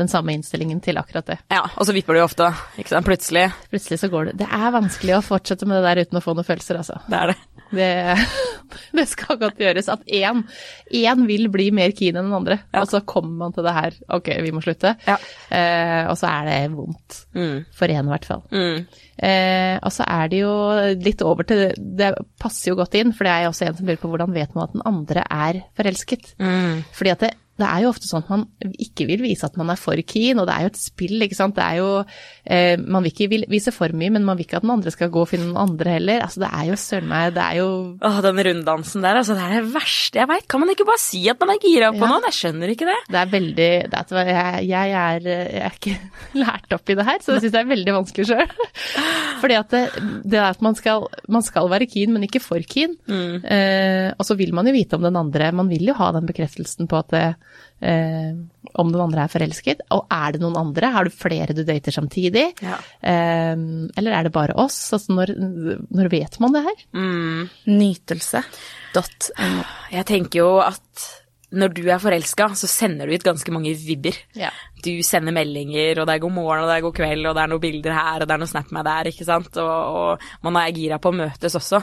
den 0.00 0.08
samme 0.08 0.32
innstillingen 0.32 0.78
til 0.80 0.96
akkurat 0.96 1.26
det. 1.28 1.36
Ja, 1.52 1.66
og 1.76 1.84
så 1.84 1.92
vipper 1.92 2.16
det 2.16 2.22
jo 2.22 2.28
ofte, 2.30 2.46
ikke 2.80 2.94
sant. 2.94 3.04
Plutselig. 3.04 3.42
Plutselig 3.68 3.98
så 4.00 4.08
går 4.08 4.30
det 4.30 4.38
Det 4.40 4.48
er 4.48 4.72
vanskelig 4.72 5.18
å 5.18 5.24
fortsette 5.26 5.68
med 5.68 5.76
det 5.76 5.90
der 5.90 6.00
uten 6.08 6.20
å 6.20 6.24
få 6.24 6.32
noen 6.38 6.48
følelser, 6.48 6.80
altså. 6.80 6.96
Det 7.12 7.20
er 7.20 7.34
det. 7.34 7.36
Det, 7.70 7.90
det 8.96 9.04
skal 9.12 9.38
godt 9.44 9.60
gjøres 9.60 9.90
at 9.92 10.08
én, 10.08 10.40
én 11.04 11.26
vil 11.28 11.50
bli 11.52 11.68
mer 11.76 11.92
keen 11.92 12.16
enn 12.16 12.30
den 12.30 12.38
andre, 12.40 12.56
Ja. 12.72 12.80
og 12.80 12.88
så 12.90 13.02
kommer 13.04 13.36
man 13.44 13.52
til 13.54 13.68
det 13.68 13.76
her 13.76 14.00
ok, 14.16 14.32
vi 14.40 14.54
må 14.56 14.64
slutte, 14.64 14.94
Ja. 15.04 15.18
eh, 15.52 16.08
og 16.08 16.16
så 16.18 16.32
er 16.32 16.48
det 16.48 16.58
vondt. 16.72 17.20
Mm. 17.36 17.60
For 17.76 17.92
én 17.92 18.08
i 18.08 18.14
hvert 18.16 18.24
fall. 18.32 18.42
Mm. 18.56 18.88
Eh, 19.20 19.76
og 19.84 19.92
så 19.92 20.06
er 20.08 20.30
det 20.32 20.38
jo 20.40 20.52
litt 20.96 21.20
over 21.20 21.44
til 21.44 21.74
Det 21.76 22.14
passer 22.40 22.70
jo 22.70 22.78
godt 22.78 22.96
inn, 22.96 23.12
for 23.12 23.28
det 23.28 23.34
er 23.34 23.50
også 23.50 23.66
en 23.66 23.76
som 23.76 23.90
lurer 23.90 24.00
på 24.00 24.08
hvordan 24.08 24.32
vet 24.32 24.54
man 24.56 24.64
at 24.64 24.76
den 24.76 24.86
andre 24.88 25.24
er 25.28 25.60
forelsket. 25.76 26.32
Mm. 26.40 26.80
Fordi 26.96 27.12
at 27.12 27.26
det, 27.26 27.34
det 27.60 27.68
er 27.68 27.82
jo 27.84 27.90
ofte 27.92 28.08
sånn 28.08 28.24
at 28.24 28.30
man 28.32 28.44
ikke 28.80 29.06
vil 29.08 29.20
vise 29.24 29.46
at 29.46 29.56
man 29.60 29.70
er 29.72 29.78
for 29.80 30.00
keen, 30.08 30.40
og 30.40 30.46
det 30.48 30.54
er 30.56 30.64
jo 30.66 30.70
et 30.72 30.80
spill, 30.80 31.22
ikke 31.26 31.36
sant. 31.38 31.54
Det 31.56 31.64
er 31.64 31.78
jo 31.80 31.88
eh, 32.00 32.76
Man 32.80 33.04
vil 33.04 33.12
ikke 33.12 33.28
vise 33.52 33.72
for 33.76 33.92
mye, 33.96 34.10
men 34.14 34.24
man 34.26 34.38
vil 34.38 34.46
ikke 34.48 34.58
at 34.60 34.66
den 34.66 34.72
andre 34.74 34.92
skal 34.94 35.10
gå 35.12 35.22
og 35.24 35.28
finne 35.30 35.48
noen 35.50 35.60
andre 35.70 35.94
heller. 35.98 36.24
Altså 36.26 36.42
det 36.44 36.50
er 36.50 36.66
jo 36.70 36.78
søren 36.80 37.08
meg 37.10 37.34
Det 37.36 37.44
er 37.44 37.58
jo 37.60 37.68
Åh, 38.10 38.18
den 38.26 38.40
runddansen 38.48 39.04
der, 39.04 39.20
altså. 39.20 39.36
Det 39.38 39.44
er 39.46 39.54
det 39.60 39.72
verste 39.74 40.20
jeg 40.22 40.30
veit. 40.32 40.48
Kan 40.50 40.64
man 40.64 40.72
ikke 40.74 40.86
bare 40.88 41.02
si 41.02 41.22
at 41.30 41.40
man 41.44 41.54
er 41.54 41.60
gira 41.62 41.92
på 41.94 42.00
Ja. 42.02 42.10
noen? 42.14 42.26
Jeg 42.30 42.38
skjønner 42.40 42.72
ikke 42.74 42.88
det. 42.90 42.98
det 43.10 43.20
er 43.22 43.32
veldig 43.36 43.70
det 43.90 44.00
er, 44.00 44.30
jeg, 44.30 44.66
jeg, 44.70 44.94
er, 45.00 45.28
jeg 45.30 45.64
er 45.68 45.76
ikke 45.76 45.96
lært 46.42 46.76
opp 46.78 46.90
i 46.90 46.96
det 46.98 47.06
her, 47.10 47.20
så 47.24 47.36
jeg 47.36 47.44
syns 47.46 47.54
det 47.56 47.62
er 47.62 47.70
veldig 47.74 47.96
vanskelig 48.00 48.28
sjøl. 48.30 48.54
Fordi 49.42 49.56
at 49.60 49.70
det, 49.74 49.82
det 50.30 50.38
er 50.40 50.48
at 50.50 50.62
man 50.64 50.74
skal, 50.78 51.06
man 51.32 51.44
skal 51.46 51.68
være 51.72 51.86
keen, 51.90 52.12
men 52.14 52.24
ikke 52.26 52.42
for 52.42 52.60
keen. 52.68 52.96
Eh, 53.10 54.10
og 54.16 54.26
så 54.26 54.36
vil 54.38 54.52
man 54.56 54.68
jo 54.68 54.74
vite 54.76 54.98
om 54.98 55.04
den 55.06 55.16
andre. 55.20 55.50
Man 55.56 55.70
vil 55.70 55.86
jo 55.90 55.94
ha 55.98 56.10
den 56.16 56.26
bekreftelsen 56.28 56.88
på 56.90 56.98
at 57.00 57.10
det, 57.14 57.24
eh, 57.80 58.32
om 58.80 58.92
den 58.92 59.00
andre 59.02 59.24
er 59.24 59.32
forelsket. 59.32 59.84
Og 59.96 60.04
er 60.12 60.34
det 60.34 60.42
noen 60.42 60.58
andre? 60.60 60.92
Har 60.94 61.06
du 61.06 61.14
flere 61.14 61.56
du 61.56 61.62
dater 61.66 61.94
samtidig? 61.94 62.46
Ja. 62.64 62.80
Eh, 63.00 63.54
eller 64.00 64.16
er 64.16 64.28
det 64.28 64.34
bare 64.36 64.58
oss? 64.60 64.78
Altså 64.96 65.16
når, 65.16 65.34
når 65.88 66.12
vet 66.12 66.40
man 66.42 66.54
det 66.56 66.66
her? 66.68 66.84
Mm. 66.96 67.48
Nytelse.no. 67.70 69.64
Jeg 69.94 70.08
tenker 70.10 70.44
jo 70.44 70.52
at 70.64 71.08
når 71.50 71.72
du 71.74 71.82
er 71.90 71.98
forelska, 71.98 72.52
så 72.54 72.68
sender 72.70 73.08
du 73.08 73.16
ut 73.16 73.24
ganske 73.26 73.52
mange 73.54 73.72
vibber. 73.74 74.14
Ja. 74.38 74.52
Du 74.84 74.92
sender 75.06 75.34
meldinger, 75.34 75.98
og 75.98 76.06
det 76.06 76.14
er 76.14 76.22
god 76.22 76.34
morgen, 76.36 76.62
og 76.62 76.70
det 76.70 76.76
er 76.76 76.84
god 76.84 76.96
kveld, 77.00 77.26
og 77.26 77.34
det 77.36 77.42
er 77.42 77.50
noen 77.50 77.64
bilder 77.64 77.96
her, 77.96 78.22
og 78.22 78.30
det 78.30 78.36
er 78.36 78.42
noe 78.42 78.50
snap 78.50 78.70
med 78.76 78.86
der, 78.86 79.10
ikke 79.10 79.26
sant, 79.26 79.58
og, 79.58 79.96
og 80.00 80.46
man 80.46 80.60
er 80.60 80.76
gira 80.76 81.00
på 81.02 81.10
å 81.10 81.18
møtes 81.24 81.58
også. 81.58 81.82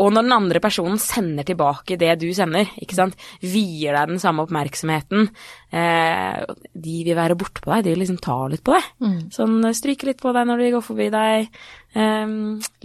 Og 0.00 0.12
når 0.14 0.24
den 0.24 0.34
andre 0.34 0.62
personen 0.64 1.00
sender 1.02 1.44
tilbake 1.46 1.98
det 2.00 2.14
du 2.22 2.28
sender, 2.36 2.68
ikke 2.80 2.96
sant, 2.96 3.18
vier 3.44 3.96
deg 3.96 4.14
den 4.14 4.22
samme 4.22 4.46
oppmerksomheten, 4.46 5.28
eh, 5.76 6.54
de 6.72 6.96
vil 7.06 7.18
være 7.18 7.36
bortpå 7.40 7.74
deg, 7.74 7.84
de 7.84 7.92
vil 7.92 8.02
liksom 8.04 8.20
ta 8.24 8.38
litt 8.48 8.64
på 8.64 8.76
deg. 8.76 8.88
Sånn 9.34 9.58
eh, 9.68 9.76
stryke 9.76 10.08
litt 10.08 10.22
på 10.22 10.32
deg 10.36 10.48
når 10.48 10.64
de 10.64 10.72
går 10.76 10.86
forbi 10.86 11.10
deg, 11.12 11.60
eh, 12.00 12.36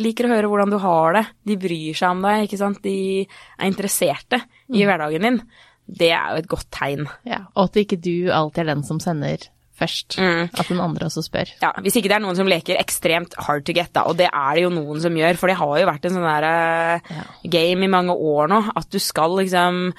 liker 0.03 0.27
å 0.27 0.33
høre 0.33 0.51
hvordan 0.51 0.75
du 0.75 0.79
har 0.83 1.19
det, 1.19 1.25
de 1.47 1.59
bryr 1.67 2.01
seg 2.01 2.17
om 2.17 2.27
deg, 2.27 2.45
ikke 2.49 2.61
sant, 2.61 2.83
de 2.83 3.23
er 3.23 3.71
interesserte 3.71 4.43
i 4.75 4.83
hverdagen 4.83 5.29
din. 5.29 5.41
Det 5.85 6.11
er 6.11 6.31
jo 6.33 6.41
et 6.41 6.51
godt 6.51 6.71
tegn. 6.73 7.05
ja. 7.29 7.45
Og 7.53 7.69
at 7.69 7.83
ikke 7.85 8.01
du 8.01 8.31
alltid 8.33 8.65
er 8.65 8.73
den 8.73 8.87
som 8.87 8.99
sender 8.99 9.51
først. 9.79 10.17
Mm. 10.21 10.49
At 10.55 10.69
den 10.71 10.79
andre 10.79 11.07
også 11.09 11.23
spør. 11.25 11.49
Ja, 11.61 11.71
Hvis 11.83 11.97
ikke 11.99 12.09
det 12.11 12.17
er 12.17 12.23
noen 12.23 12.37
som 12.39 12.47
leker 12.47 12.79
ekstremt 12.79 13.35
hard 13.47 13.65
to 13.67 13.75
get, 13.75 13.91
da, 13.95 14.05
og 14.09 14.17
det 14.19 14.29
er 14.31 14.51
det 14.55 14.63
jo 14.65 14.73
noen 14.73 15.01
som 15.03 15.15
gjør, 15.19 15.37
for 15.41 15.51
det 15.51 15.57
har 15.59 15.79
jo 15.81 15.89
vært 15.89 16.05
en 16.09 16.15
sånn 16.17 16.27
der 16.29 16.47
uh, 16.47 17.15
Ja. 17.15 17.23
game 17.57 17.83
i 17.87 17.91
mange 17.91 18.15
år 18.15 18.47
nå, 18.51 18.61
at 18.75 18.89
du 18.91 18.99
skal 19.03 19.35
liksom 19.41 19.89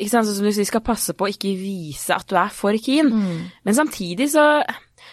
ikke 0.00 0.10
sant, 0.14 0.26
sånn 0.30 0.38
som 0.38 0.46
du 0.48 0.52
sier, 0.56 0.64
skal 0.68 0.80
passe 0.80 1.12
på 1.12 1.26
å 1.26 1.30
ikke 1.30 1.50
vise 1.60 2.14
at 2.16 2.24
du 2.30 2.36
er 2.40 2.48
for 2.54 2.72
keen. 2.80 3.10
Men 3.66 3.76
samtidig 3.76 4.30
så 4.32 4.46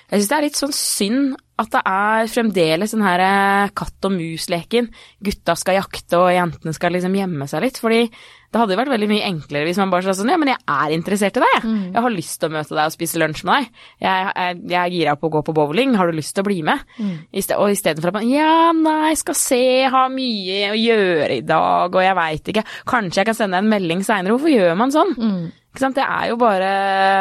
Jeg 0.08 0.22
syns 0.22 0.30
det 0.30 0.38
er 0.38 0.46
litt 0.46 0.60
sånn 0.60 0.74
synd 0.76 1.36
at 1.58 1.72
det 1.74 1.82
er 1.90 2.28
fremdeles 2.30 2.92
den 2.94 3.02
her 3.06 3.22
eh, 3.26 3.70
katt 3.78 4.06
og 4.06 4.14
mus-leken. 4.14 4.92
Gutta 5.26 5.56
skal 5.58 5.80
jakte, 5.80 6.20
og 6.22 6.30
jentene 6.36 6.74
skal 6.78 6.94
liksom 6.94 7.16
gjemme 7.18 7.48
seg 7.50 7.64
litt. 7.66 7.80
Fordi 7.82 8.04
det 8.08 8.62
hadde 8.62 8.78
vært 8.80 8.92
veldig 8.94 9.10
mye 9.12 9.26
enklere 9.28 9.68
hvis 9.68 9.80
man 9.82 9.90
bare 9.92 10.06
sa 10.08 10.14
sånn 10.16 10.30
Ja, 10.32 10.38
men 10.40 10.54
jeg 10.54 10.62
er 10.72 10.94
interessert 10.96 11.36
i 11.36 11.42
deg, 11.44 11.56
jeg. 11.58 11.74
Jeg 11.98 12.06
har 12.06 12.14
lyst 12.16 12.38
til 12.40 12.48
å 12.48 12.54
møte 12.56 12.78
deg 12.78 12.86
og 12.88 12.94
spise 12.96 13.20
lunsj 13.20 13.44
med 13.50 13.58
deg. 13.58 13.84
Jeg, 14.06 14.32
jeg, 14.38 14.62
jeg 14.72 14.80
er 14.86 14.96
gira 14.96 15.18
på 15.20 15.28
å 15.28 15.34
gå 15.36 15.42
på 15.50 15.58
bowling. 15.58 15.98
Har 16.00 16.08
du 16.08 16.16
lyst 16.16 16.36
til 16.38 16.46
å 16.46 16.48
bli 16.48 16.62
med? 16.64 16.86
I 17.02 17.44
sted, 17.44 17.58
og 17.60 17.74
istedenfor 17.76 18.14
at 18.14 18.20
man 18.22 18.30
Ja, 18.32 18.72
nei, 18.78 19.14
skal 19.20 19.36
se, 19.38 19.62
har 19.92 20.10
mye 20.14 20.72
å 20.72 20.78
gjøre 20.80 21.32
i 21.42 21.46
dag, 21.48 21.90
og 21.98 22.04
jeg 22.06 22.20
veit 22.22 22.54
ikke. 22.54 22.68
Kanskje 22.88 23.24
jeg 23.24 23.32
kan 23.34 23.40
sende 23.42 23.58
deg 23.58 23.66
en 23.66 23.74
melding 23.74 24.06
seinere. 24.08 24.38
Hvorfor 24.38 24.54
gjør 24.54 24.78
man 24.80 24.94
sånn? 24.96 25.16
Mm. 25.18 25.48
Det 25.78 26.02
er 26.02 26.32
jo 26.32 26.38
bare 26.42 26.70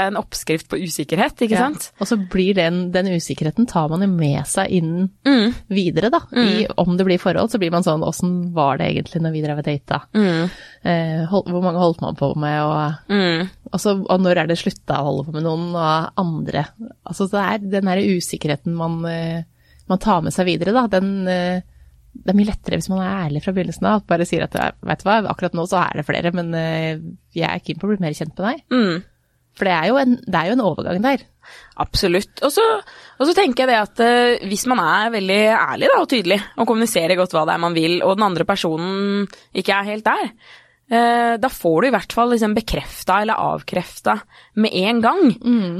en 0.07 0.16
oppskrift 0.16 0.70
på 0.72 0.79
usikkerhet, 0.81 1.42
ikke 1.44 1.59
Ja. 1.59 1.66
sant? 1.66 1.90
Og 2.01 2.09
så 2.09 2.16
blir 2.16 2.55
den, 2.57 2.87
den 2.90 3.11
usikkerheten 3.12 3.66
tar 3.68 3.90
man 3.92 4.01
jo 4.01 4.09
med 4.09 4.26
seg 4.49 4.71
inn 4.77 5.09
Mm. 5.27 5.55
videre, 5.69 6.11
da. 6.11 6.21
I, 6.37 6.67
om 6.77 6.97
det 6.97 7.07
blir 7.07 7.19
forhold, 7.23 7.51
så 7.53 7.59
blir 7.62 7.71
man 7.75 7.85
sånn 7.87 8.03
åssen 8.07 8.53
var 8.57 8.79
det 8.79 8.89
egentlig 8.93 9.23
når 9.23 9.33
vi 9.37 9.43
drev 9.45 9.59
og 9.62 9.65
data? 9.69 10.01
Mm. 10.15 10.51
Eh, 10.85 11.25
hold, 11.31 11.51
hvor 11.53 11.62
mange 11.65 11.83
holdt 11.83 12.01
man 12.05 12.17
på 12.19 12.33
med, 12.37 12.59
og, 12.62 13.12
Mm. 13.12 13.49
og, 13.73 13.79
så, 13.81 13.95
og 14.09 14.21
når 14.21 14.43
er 14.43 14.47
det 14.51 14.59
slutta 14.59 14.99
å 15.01 15.07
holde 15.11 15.25
på 15.29 15.35
med 15.39 15.47
noen, 15.47 15.69
og 15.75 16.12
andre? 16.17 16.67
Altså 17.07 17.29
det 17.31 17.45
er 17.47 17.59
den 17.79 17.85
derre 17.91 18.07
usikkerheten 18.17 18.75
man, 18.75 18.99
eh, 19.11 19.43
man 19.89 19.99
tar 20.03 20.23
med 20.23 20.33
seg 20.35 20.47
videre, 20.47 20.73
da. 20.75 20.87
Den 20.99 21.27
eh, 21.29 21.61
det 22.17 22.33
er 22.33 22.37
mye 22.39 22.49
lettere 22.49 22.79
hvis 22.81 22.89
man 22.89 23.03
er 23.05 23.27
ærlig 23.29 23.43
fra 23.45 23.53
begynnelsen 23.53 23.85
av. 23.91 24.07
Bare 24.09 24.25
sier 24.25 24.47
at 24.47 24.55
vet 24.57 25.03
du 25.03 25.05
hva, 25.05 25.19
akkurat 25.29 25.53
nå 25.53 25.67
så 25.69 25.83
er 25.85 25.99
det 26.01 26.07
flere, 26.09 26.33
men 26.33 26.55
eh, 26.57 26.97
jeg 27.37 27.45
er 27.45 27.61
keen 27.61 27.77
på 27.79 27.85
å 27.85 27.91
bli 27.93 27.99
mer 28.01 28.15
kjent 28.17 28.33
med 28.39 28.47
deg. 28.47 28.62
Mm. 28.73 29.03
For 29.57 29.69
det 29.69 29.73
er 29.73 29.88
jo 29.90 29.97
en, 30.01 30.19
det 30.21 30.37
er 30.40 30.51
jo 30.51 30.57
en 30.57 30.66
overgang 30.66 31.01
der. 31.05 31.25
Absolutt. 31.81 32.42
Og 32.45 32.53
så, 32.53 32.64
og 33.16 33.29
så 33.29 33.35
tenker 33.37 33.64
jeg 33.64 33.73
det 33.73 33.79
at 33.81 34.05
uh, 34.05 34.47
hvis 34.51 34.66
man 34.69 34.83
er 34.83 35.14
veldig 35.14 35.40
ærlig 35.55 35.90
da, 35.92 36.03
og 36.03 36.11
tydelig, 36.12 36.38
og 36.57 36.69
kommuniserer 36.69 37.19
godt 37.19 37.37
hva 37.37 37.47
det 37.49 37.57
er 37.57 37.64
man 37.64 37.77
vil, 37.77 37.99
og 38.05 38.16
den 38.19 38.27
andre 38.29 38.47
personen 38.49 39.27
ikke 39.57 39.77
er 39.77 39.90
helt 39.92 40.07
der, 40.09 40.31
uh, 40.92 41.35
da 41.40 41.53
får 41.53 41.81
du 41.81 41.88
i 41.88 41.95
hvert 41.97 42.16
fall 42.19 42.35
liksom 42.35 42.57
bekrefta 42.57 43.23
eller 43.25 43.42
avkrefta 43.55 44.19
med 44.61 44.77
en 44.85 45.03
gang. 45.05 45.27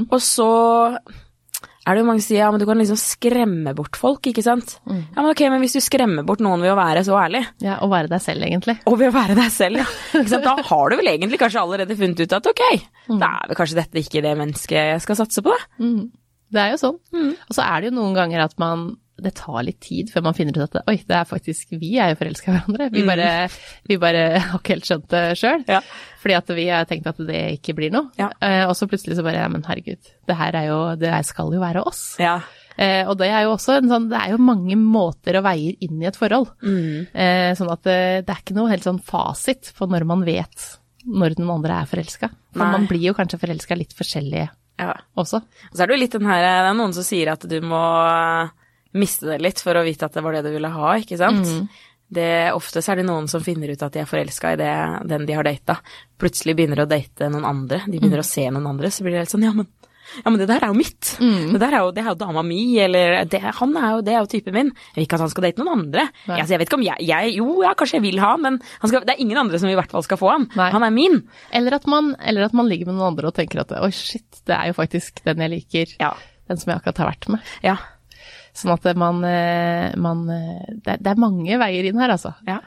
Og 0.09 0.19
så 0.23 0.49
er 1.87 1.95
det 1.95 2.01
jo 2.03 2.07
mange 2.09 2.21
som 2.21 2.27
sier 2.27 2.41
ja, 2.43 2.49
men 2.51 2.59
du 2.61 2.65
kan 2.67 2.77
liksom 2.81 2.99
skremme 2.99 3.71
bort 3.77 3.95
folk, 3.99 4.27
ikke 4.27 4.43
sant. 4.43 4.75
Ja, 4.89 5.21
men 5.23 5.29
ok, 5.31 5.45
men 5.53 5.63
hvis 5.63 5.77
du 5.77 5.81
skremmer 5.83 6.25
bort 6.27 6.43
noen 6.43 6.61
ved 6.65 6.73
å 6.73 6.77
være 6.79 7.05
så 7.07 7.15
ærlig, 7.21 7.45
Ja, 7.63 7.77
og 7.85 7.89
være 7.93 8.11
deg 8.11 8.21
selv, 8.25 8.43
egentlig. 8.43 8.77
og 8.85 8.99
ved 8.99 9.09
å 9.13 9.15
være 9.15 9.37
deg 9.39 9.49
selv, 9.55 9.81
ja. 9.81 9.87
Da 10.47 10.55
har 10.67 10.89
du 10.91 10.97
vel 10.99 11.11
egentlig 11.15 11.39
kanskje 11.41 11.63
allerede 11.63 11.97
funnet 11.97 12.21
ut 12.25 12.37
at 12.37 12.51
ok, 12.51 12.63
da 13.17 13.31
er 13.39 13.51
vel 13.53 13.59
kanskje 13.63 13.79
dette 13.79 14.03
ikke 14.03 14.21
det 14.27 14.35
mennesket 14.37 14.77
jeg 14.93 15.01
skal 15.07 15.21
satse 15.23 15.43
på, 15.45 15.55
da. 15.55 15.83
Mm. 15.83 16.07
Det 16.51 16.61
er 16.63 16.69
jo 16.75 16.79
sånn. 16.79 16.99
Og 17.47 17.55
så 17.55 17.63
er 17.65 17.81
det 17.83 17.89
jo 17.89 17.97
noen 17.97 18.13
ganger 18.15 18.45
at 18.45 18.53
man 18.61 18.89
det 19.23 19.33
tar 19.39 19.63
litt 19.65 19.79
tid 19.83 20.11
før 20.13 20.27
man 20.27 20.35
finner 20.37 20.57
ut 20.57 20.75
at 20.77 20.89
oi, 20.89 20.97
det 21.07 21.15
er 21.17 21.25
faktisk 21.29 21.73
vi 21.81 21.95
er 22.01 22.11
jo 22.11 22.19
forelska 22.19 22.51
i 22.51 22.55
hverandre. 22.55 22.89
Vi 22.93 23.03
bare, 23.07 23.31
vi 23.89 23.97
bare 24.01 24.23
har 24.49 24.59
ikke 24.59 24.75
helt 24.75 24.89
skjønt 24.89 25.09
det 25.13 25.23
sjøl. 25.39 25.65
Ja. 25.69 25.81
Fordi 26.21 26.37
at 26.37 26.53
vi 26.57 26.67
har 26.69 26.87
tenkt 26.89 27.09
at 27.09 27.19
det 27.25 27.41
ikke 27.57 27.75
blir 27.77 27.93
noe. 27.93 28.11
Ja. 28.19 28.29
Eh, 28.43 28.63
og 28.67 28.75
så 28.77 28.89
plutselig 28.89 29.17
så 29.17 29.25
bare 29.25 29.41
ja, 29.41 29.49
men 29.51 29.65
herregud, 29.67 30.13
det 30.27 30.37
her 30.39 30.59
er 30.61 30.69
jo, 30.69 30.79
det 30.99 31.11
her 31.13 31.27
skal 31.27 31.53
jo 31.55 31.61
være 31.63 31.83
oss. 31.87 32.03
Ja. 32.21 32.39
Eh, 32.77 33.03
og 33.09 33.15
det 33.17 33.31
er 33.33 33.47
jo 33.47 33.55
også 33.55 33.79
en 33.79 33.89
sånn, 33.89 34.09
det 34.11 34.19
er 34.21 34.35
jo 34.35 34.41
mange 34.43 34.77
måter 34.77 35.39
og 35.39 35.47
veier 35.47 35.77
inn 35.81 36.01
i 36.03 36.09
et 36.09 36.19
forhold. 36.19 36.51
Eh, 36.61 37.53
sånn 37.57 37.73
at 37.73 37.85
det, 37.87 38.01
det 38.27 38.35
er 38.35 38.43
ikke 38.43 38.57
noe 38.57 38.69
helt 38.73 38.85
sånn 38.85 39.01
fasit 39.01 39.73
på 39.77 39.89
når 39.89 40.05
man 40.09 40.25
vet 40.27 40.75
når 41.07 41.37
den 41.37 41.49
andre 41.49 41.81
er 41.81 41.89
forelska. 41.89 42.29
For 42.53 42.63
Nei. 42.63 42.71
man 42.75 42.87
blir 42.89 43.09
jo 43.09 43.15
kanskje 43.17 43.39
forelska 43.41 43.77
litt 43.79 43.95
forskjellig 43.97 44.43
ja. 44.43 44.93
også. 45.17 45.41
Og 45.71 45.75
så 45.75 45.83
er 45.83 45.89
det 45.89 45.97
jo 45.97 46.03
litt 46.03 46.17
den 46.17 46.29
her, 46.29 46.43
det 46.43 46.53
er 46.71 46.77
noen 46.77 46.95
som 46.95 47.05
sier 47.07 47.31
at 47.33 47.45
du 47.49 47.57
må 47.65 47.83
miste 48.93 49.27
det 49.27 49.41
litt 49.43 49.61
for 49.63 49.77
å 49.77 49.85
vite 49.85 50.07
at 50.07 50.15
det 50.15 50.23
var 50.25 50.37
det 50.37 50.45
du 50.47 50.53
ville 50.53 50.71
ha, 50.71 50.95
ikke 51.01 51.19
sant. 51.19 51.49
Det, 52.07 52.53
ofte 52.55 52.79
så 52.79 52.93
er 52.93 53.01
det 53.01 53.07
noen 53.09 53.25
som 53.27 53.43
finner 53.43 53.73
ut 53.73 53.81
at 53.83 53.91
de 53.91 53.99
er 53.99 54.07
forelska 54.07 54.53
i 54.55 54.59
det, 54.61 54.73
den 55.11 55.25
de 55.27 55.35
har 55.35 55.43
data. 55.43 55.75
Plutselig 56.21 56.55
begynner 56.55 56.85
å 56.85 56.87
date 56.87 57.27
noen 57.33 57.47
andre, 57.47 57.81
de 57.83 57.99
begynner 57.99 58.23
å 58.23 58.27
se 58.27 58.45
noen 58.47 58.69
andre, 58.69 58.91
så 58.93 59.03
blir 59.03 59.17
det 59.17 59.25
helt 59.25 59.33
sånn 59.33 59.43
ja, 59.43 59.51
men 59.57 59.67
ja, 60.23 60.31
men 60.31 60.39
det 60.39 60.47
der 60.49 60.63
er 60.63 60.71
jo 60.71 60.77
mitt. 60.77 61.09
Det 61.19 61.59
der 61.61 61.75
er 61.75 61.83
jo, 61.83 61.91
det 61.91 62.03
er 62.03 62.09
jo 62.11 62.19
dama 62.19 62.43
mi, 62.45 62.61
eller 62.79 63.17
det, 63.29 63.41
han 63.59 63.73
er 63.75 63.89
jo, 63.91 64.03
det 64.07 64.13
er 64.13 64.21
jo 64.21 64.29
typen 64.31 64.55
min. 64.55 64.69
Jeg 64.71 64.95
vil 64.95 65.07
ikke 65.07 65.17
at 65.19 65.23
han 65.25 65.33
skal 65.33 65.47
date 65.47 65.61
noen 65.61 65.73
andre. 65.73 66.05
Nei. 66.29 66.37
Altså, 66.37 66.53
jeg 66.53 66.61
vet 66.61 66.71
ikke 66.71 66.79
om 66.79 66.85
jeg, 66.87 67.07
jeg 67.09 67.33
Jo, 67.35 67.47
ja, 67.65 67.73
kanskje 67.77 67.99
jeg 67.99 68.05
vil 68.07 68.21
ha 68.23 68.31
men 68.39 68.61
han 68.63 68.91
skal, 68.91 69.03
det 69.07 69.15
er 69.15 69.25
ingen 69.25 69.41
andre 69.41 69.59
som 69.61 69.71
i 69.71 69.75
hvert 69.77 69.91
fall 69.93 70.05
skal 70.05 70.21
få 70.21 70.31
han. 70.31 70.47
Nei. 70.57 70.69
Han 70.73 70.87
er 70.87 70.95
min. 70.95 71.19
Eller 71.59 71.77
at, 71.77 71.91
man, 71.91 72.13
eller 72.23 72.47
at 72.47 72.55
man 72.57 72.71
ligger 72.71 72.89
med 72.89 72.97
noen 72.97 73.11
andre 73.11 73.29
og 73.29 73.37
tenker 73.37 73.65
at 73.65 73.75
oi, 73.81 73.91
shit, 73.95 74.41
det 74.47 74.55
er 74.55 74.71
jo 74.71 74.77
faktisk 74.77 75.21
den 75.27 75.43
jeg 75.43 75.53
liker. 75.57 75.93
Ja. 75.99 76.13
Den 76.47 76.61
som 76.61 76.71
jeg 76.71 76.79
akkurat 76.79 77.03
har 77.03 77.11
vært 77.11 77.31
med. 77.35 77.53
Ja. 77.65 77.75
Sånn 78.57 78.73
at 78.73 78.87
man, 78.97 79.21
eh, 79.27 79.91
man 80.01 80.23
eh, 80.33 80.77
det, 80.85 80.97
er- 80.97 81.21
mange 81.21 81.59
veier 81.61 81.89
inn 81.89 81.99
her, 82.01 82.15
altså. 82.15 82.33
Ja. 82.47 82.59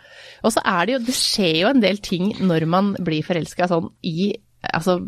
Og 0.47 0.55
så 0.55 0.63
er 0.65 0.87
det 0.87 0.95
jo 0.95 1.03
Det 1.09 1.17
skjer 1.17 1.57
jo 1.65 1.73
en 1.73 1.83
del 1.83 1.99
ting 2.05 2.33
når 2.41 2.67
man 2.71 2.95
blir 2.99 3.27
forelska 3.27 3.69
sånn 3.71 3.91
i 4.07 4.31
altså, 4.61 4.99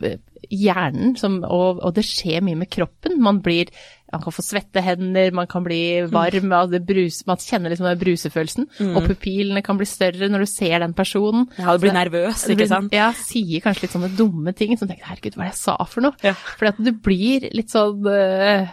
hjernen, 0.51 1.17
som, 1.21 1.43
og, 1.45 1.83
og 1.85 1.95
det 1.97 2.05
skjer 2.09 2.45
mye 2.45 2.59
med 2.63 2.71
kroppen. 2.73 3.21
Man 3.23 3.41
blir 3.45 3.71
man 4.13 4.21
kan 4.21 4.35
få 4.35 4.43
svette 4.45 4.83
hender, 4.85 5.33
man 5.33 5.47
kan 5.49 5.65
bli 5.65 6.03
varm, 6.13 6.51
mm. 6.51 6.69
det 6.69 6.83
brus, 6.85 7.23
man 7.25 7.41
kjenner 7.41 7.73
liksom 7.73 7.87
den 7.89 8.01
brusefølelsen. 8.03 8.67
Og 8.93 9.07
pupilene 9.09 9.63
kan 9.65 9.79
bli 9.81 9.87
større 9.89 10.29
når 10.29 10.45
du 10.45 10.51
ser 10.51 10.85
den 10.85 10.93
personen. 10.93 11.47
Ja, 11.57 11.73
du 11.73 11.81
blir 11.81 11.97
nervøs, 11.97 12.45
ikke 12.53 12.69
sant. 12.69 12.93
Ja, 12.93 13.09
sier 13.17 13.65
kanskje 13.65 13.87
litt 13.87 13.97
sånne 13.97 14.13
dumme 14.19 14.53
ting. 14.57 14.77
Så 14.77 14.85
tenker 14.85 15.09
herregud, 15.09 15.39
hva 15.39 15.47
er 15.47 15.55
det 15.55 15.57
jeg 15.57 15.63
sa 15.63 15.79
for 15.89 16.05
noe? 16.05 16.21
Ja. 16.27 16.35
Fordi 16.37 16.75
at 16.75 16.85
du 16.85 16.93
blir 17.09 17.49
litt 17.57 17.73
sånn 17.73 18.05
øh, 18.13 18.69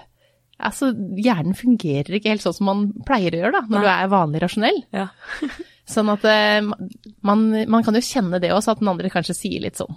Altså, 0.60 0.92
hjernen 1.16 1.56
fungerer 1.56 2.18
ikke 2.18 2.34
helt 2.34 2.44
sånn 2.44 2.58
som 2.58 2.68
man 2.68 2.88
pleier 3.08 3.36
å 3.36 3.44
gjøre 3.44 3.56
da, 3.56 3.62
når 3.70 3.78
Nei. 3.78 3.84
du 3.86 3.92
er 3.94 4.14
vanlig 4.14 4.42
rasjonell. 4.44 4.80
Ja. 4.96 5.10
Sånn 5.94 6.12
at 6.14 6.26
øh, 6.30 6.68
man, 7.26 7.46
man 7.72 7.86
kan 7.86 7.98
jo 7.98 8.04
kjenne 8.06 8.38
det 8.44 8.52
også, 8.54 8.76
at 8.76 8.82
den 8.84 8.92
andre 8.92 9.10
kanskje 9.10 9.38
sier 9.38 9.64
litt 9.64 9.80
sånn 9.80 9.96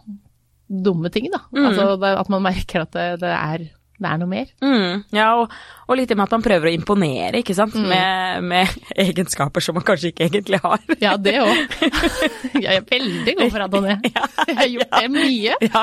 dumme 0.72 1.10
ting, 1.12 1.28
da. 1.32 1.42
Mm. 1.52 1.66
Altså 1.68 1.88
at 2.08 2.30
man 2.32 2.44
merker 2.46 2.86
at 2.86 2.94
det, 2.96 3.08
det, 3.20 3.32
er, 3.32 3.66
det 4.02 4.10
er 4.10 4.20
noe 4.20 4.30
mer. 4.30 4.50
Mm, 4.64 5.02
ja, 5.16 5.28
og, 5.40 5.54
og 5.88 5.98
litt 5.98 6.12
med 6.14 6.24
at 6.24 6.36
man 6.36 6.44
prøver 6.44 6.70
å 6.70 6.74
imponere, 6.74 7.40
ikke 7.42 7.56
sant. 7.56 7.76
Mm. 7.78 7.88
Med, 7.92 8.46
med 8.52 8.76
egenskaper 9.06 9.64
som 9.64 9.78
man 9.78 9.86
kanskje 9.86 10.12
ikke 10.12 10.28
egentlig 10.28 10.62
har. 10.64 10.84
Ja, 11.02 11.16
det 11.20 11.38
òg. 11.42 11.76
Jeg 12.64 12.78
er 12.78 12.86
veldig 12.88 13.36
god 13.40 13.52
for 13.54 13.66
Adonai. 13.66 13.98
Jeg 14.02 14.58
har 14.60 14.70
gjort 14.76 14.96
det 14.98 15.10
mye. 15.16 15.58
Ja. 15.66 15.82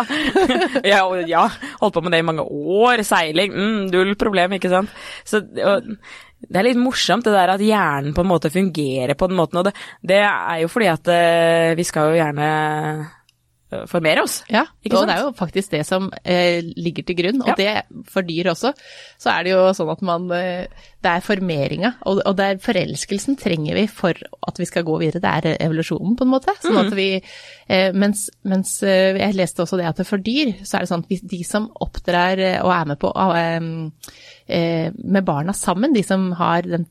ja, 0.84 1.03
og, 1.03 1.21
ja, 1.29 1.45
holdt 1.82 1.97
på 1.97 2.03
med 2.05 2.15
det 2.15 2.23
i 2.23 2.29
mange 2.29 2.45
år. 2.45 3.03
Seiling, 3.08 3.53
mm, 3.55 3.86
null 3.93 4.15
problem, 4.19 4.58
ikke 4.60 4.71
sant. 4.71 4.93
Så 5.27 5.43
og, 5.43 5.93
det 6.39 6.60
er 6.62 6.69
litt 6.69 6.79
morsomt 6.79 7.25
det 7.27 7.36
der 7.36 7.51
at 7.51 7.63
hjernen 7.63 8.13
på 8.15 8.23
en 8.23 8.29
måte 8.29 8.51
fungerer 8.53 9.17
på 9.19 9.27
den 9.27 9.39
måten, 9.39 9.60
og 9.60 9.67
det, 9.67 9.73
det 10.08 10.21
er 10.23 10.62
jo 10.63 10.69
fordi 10.71 10.88
at 10.88 11.10
eh, 11.12 11.71
vi 11.75 11.84
skal 11.88 12.13
jo 12.13 12.19
gjerne 12.21 12.51
formere 13.88 14.23
oss. 14.23 14.39
Ja, 14.49 14.63
Ikke 14.84 14.95
og 14.97 15.03
sant? 15.03 15.10
det 15.12 15.15
er 15.17 15.23
jo 15.27 15.32
faktisk 15.38 15.71
det 15.75 15.86
som 15.86 16.08
eh, 16.25 16.62
ligger 16.75 17.03
til 17.05 17.15
grunn. 17.19 17.41
Og 17.43 17.51
Ja. 17.51 17.55
det 17.60 18.05
for 18.10 18.21
dyr 18.25 18.49
også, 18.53 18.73
så 19.21 19.29
er 19.36 19.43
det 19.43 19.51
jo 19.53 19.65
sånn 19.77 19.91
at 19.93 20.01
man 20.01 20.25
eh, 20.32 20.65
Det 20.99 21.12
er 21.15 21.23
formeringa, 21.23 21.93
og, 22.12 22.17
og 22.27 22.33
det 22.35 22.45
er 22.45 22.57
forelskelsen 22.59 23.38
trenger 23.39 23.77
vi 23.77 23.85
for 23.88 24.17
at 24.19 24.57
vi 24.59 24.65
skal 24.67 24.83
gå 24.83 24.97
videre. 24.99 25.21
Det 25.23 25.53
er 25.53 25.62
evolusjonen, 25.63 26.17
på 26.19 26.25
en 26.27 26.31
måte. 26.33 26.55
Sånn 26.59 26.75
at 26.81 26.91
vi 26.97 27.05
eh, 27.15 27.95
Mens, 27.95 28.25
mens 28.43 28.73
eh, 28.83 29.15
jeg 29.15 29.38
leste 29.38 29.63
også 29.63 29.79
det 29.79 29.88
at 29.88 30.01
for 30.07 30.19
dyr, 30.19 30.51
så 30.67 30.75
er 30.75 30.83
det 30.83 30.91
sånn 30.91 31.05
at 31.07 31.23
de 31.31 31.39
som 31.47 31.69
oppdrar 31.85 32.43
eh, 32.43 32.59
og 32.59 32.73
er 32.75 32.91
med 32.91 32.99
på 32.99 33.13
eh, 33.23 33.63
med 34.91 35.23
barna 35.23 35.53
sammen, 35.55 35.95
de 35.95 36.03
som 36.03 36.31
har 36.35 36.67
den 36.67 36.88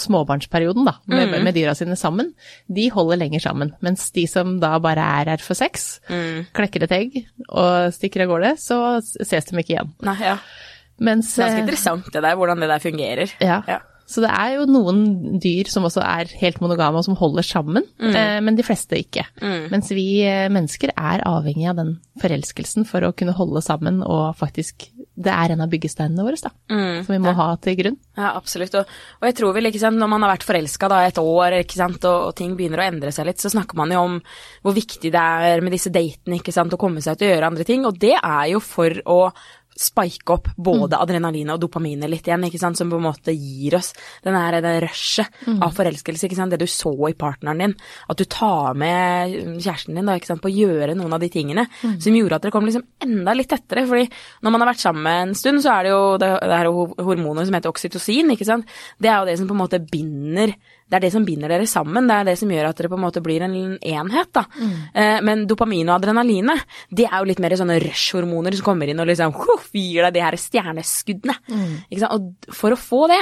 småbarnsperioden 0.00 0.86
da, 0.88 0.94
med, 1.12 1.34
med 1.44 1.54
dyra 1.54 1.74
sine 1.76 1.94
sammen, 2.00 2.30
de 2.72 2.86
holder 2.90 3.20
lenger 3.20 3.44
sammen. 3.46 3.74
Mens 3.84 4.08
de 4.16 4.24
som 4.30 4.56
da 4.62 4.78
bare 4.82 5.04
er 5.20 5.34
her 5.36 5.44
for 5.44 5.58
sex, 5.58 6.00
klekker 6.56 6.86
et 6.86 6.94
egg 6.96 7.18
og 7.50 7.92
stikker 7.94 8.24
av 8.24 8.32
gårde, 8.32 8.54
så 8.58 8.80
ses 9.04 9.50
de 9.50 9.60
ikke 9.60 9.76
igjen. 9.76 9.92
Nei, 10.08 10.16
ja. 10.24 10.38
Mens 10.98 11.34
Ganske 11.36 11.58
eh, 11.58 11.64
interessant 11.66 12.08
det 12.12 12.22
der, 12.24 12.38
hvordan 12.38 12.62
det 12.62 12.70
der 12.72 12.82
fungerer. 12.82 13.36
ja. 13.40 13.60
Ja. 13.68 13.82
Så 14.06 14.22
det 14.22 14.28
er 14.30 14.52
jo 14.54 14.68
noen 14.70 15.00
dyr 15.42 15.66
som 15.66 15.82
også 15.88 15.98
er 15.98 16.30
helt 16.38 16.60
monogame 16.62 17.00
og 17.00 17.02
som 17.02 17.16
holder 17.18 17.42
sammen, 17.42 17.82
eh, 17.98 18.36
men 18.38 18.54
de 18.54 18.62
fleste 18.62 18.94
ikke. 19.02 19.24
Mens 19.72 19.90
vi 19.90 20.20
eh, 20.22 20.44
mennesker 20.46 20.92
er 20.94 21.24
avhengig 21.26 21.66
av 21.72 21.80
den 21.80 21.90
forelskelsen 22.22 22.86
for 22.86 23.02
å 23.02 23.10
kunne 23.18 23.34
holde 23.34 23.64
sammen 23.66 24.04
og 24.06 24.36
faktisk 24.38 24.86
Det 25.16 25.32
er 25.32 25.54
en 25.56 25.64
av 25.64 25.70
byggesteinene 25.72 26.22
våre, 26.22 26.36
da. 26.38 26.52
Som 27.02 27.14
vi 27.16 27.18
må 27.24 27.32
ha 27.34 27.48
til 27.58 27.74
grunn. 27.80 27.94
Ja, 28.14 28.34
absolutt. 28.36 28.74
Og, 28.76 28.84
og 29.18 29.26
jeg 29.26 29.36
tror 29.38 29.54
vel, 29.56 29.70
ikke 29.72 29.80
sant, 29.80 29.96
når 29.96 30.10
man 30.12 30.22
har 30.22 30.34
vært 30.36 30.44
forelska 30.44 30.90
et 31.00 31.18
år, 31.18 31.58
ikke 31.64 31.78
sant, 31.80 32.04
og, 32.04 32.28
og 32.28 32.34
ting 32.36 32.52
begynner 32.54 32.84
å 32.84 32.86
endre 32.92 33.10
seg 33.16 33.26
litt, 33.26 33.40
så 33.40 33.48
snakker 33.50 33.80
man 33.80 33.90
jo 33.90 34.02
om 34.04 34.18
hvor 34.62 34.76
viktig 34.76 35.10
det 35.10 35.26
er 35.48 35.64
med 35.64 35.72
disse 35.72 35.90
datene, 35.90 36.36
ikke 36.38 36.52
sant, 36.54 36.76
å 36.76 36.78
komme 36.78 37.00
seg 37.00 37.16
ut 37.16 37.24
og 37.24 37.32
gjøre 37.32 37.48
andre 37.50 37.64
ting. 37.66 37.88
Og 37.88 37.96
det 37.98 38.12
er 38.20 38.50
jo 38.52 38.60
for 38.60 39.02
å 39.08 39.18
spike 39.76 40.32
opp 40.32 40.48
både 40.56 40.98
adrenalinet 40.98 41.54
og 41.54 41.62
dopaminet 41.66 42.10
litt 42.10 42.28
igjen, 42.28 42.46
ikke 42.48 42.60
sant, 42.60 42.78
som 42.78 42.90
på 42.90 42.98
en 42.98 43.06
måte 43.08 43.34
gir 43.36 43.76
oss 43.78 43.92
den 44.24 44.36
her 44.36 44.58
det 44.64 44.74
rushet 44.86 45.42
av 45.62 45.74
forelskelse, 45.76 46.28
ikke 46.28 46.38
sant, 46.38 46.54
det 46.54 46.60
du 46.62 46.70
så 46.70 46.92
i 47.10 47.16
partneren 47.18 47.60
din. 47.62 47.74
At 48.08 48.20
du 48.20 48.24
tar 48.24 48.76
med 48.78 49.34
kjæresten 49.60 49.98
din 49.98 50.08
da, 50.08 50.16
ikke 50.16 50.32
sant, 50.32 50.42
på 50.44 50.50
å 50.50 50.56
gjøre 50.56 50.96
noen 50.98 51.16
av 51.16 51.22
de 51.22 51.30
tingene 51.32 51.66
som 51.82 52.16
gjorde 52.16 52.38
at 52.38 52.46
dere 52.46 52.54
kom 52.54 52.68
liksom 52.68 52.86
enda 53.04 53.36
litt 53.36 53.50
tettere. 53.52 53.86
fordi 53.86 54.08
når 54.42 54.54
man 54.54 54.64
har 54.64 54.72
vært 54.72 54.84
sammen 54.84 55.12
en 55.12 55.36
stund, 55.38 55.62
så 55.64 55.76
er 55.76 55.86
det 55.86 55.92
jo 55.92 56.02
det, 56.22 56.32
det 56.40 56.62
her 56.62 56.72
hormonet 56.72 57.48
som 57.48 57.58
heter 57.58 57.72
oksytocin, 57.72 58.32
ikke 58.34 58.48
sant. 58.48 58.76
Det 58.98 59.12
er 59.12 59.20
jo 59.20 59.28
det 59.28 59.38
som 59.40 59.50
på 59.50 59.56
en 59.56 59.62
måte 59.64 59.82
binder 59.82 60.56
det 60.86 60.98
er 60.98 61.02
det 61.02 61.12
som 61.12 61.24
binder 61.26 61.50
dere 61.50 61.66
sammen, 61.66 62.06
det 62.06 62.14
er 62.14 62.28
det 62.28 62.36
som 62.38 62.50
gjør 62.52 62.68
at 62.68 62.78
dere 62.78 62.90
på 62.92 62.98
en 62.98 63.02
måte 63.02 63.22
blir 63.24 63.42
en 63.42 63.56
enhet, 63.76 64.30
da. 64.32 64.44
Eh, 64.94 65.18
men 65.26 65.46
dopamin 65.50 65.88
og 65.90 65.96
adrenalinet, 65.96 66.62
det 66.94 67.08
er 67.08 67.18
jo 67.18 67.26
litt 67.32 67.42
mer 67.42 67.56
sånne 67.58 67.80
rush-hormoner 67.82 68.54
som 68.54 68.68
kommer 68.68 68.86
inn 68.92 69.02
og 69.02 69.10
liksom 69.10 69.34
gir 69.72 70.06
deg 70.06 70.14
de 70.14 70.22
her 70.22 70.36
stjerneskuddene. 70.38 71.34
Ikke 71.90 72.04
sant? 72.04 72.14
Og 72.14 72.54
for 72.54 72.70
å 72.76 72.78
få 72.78 73.06
det, 73.10 73.18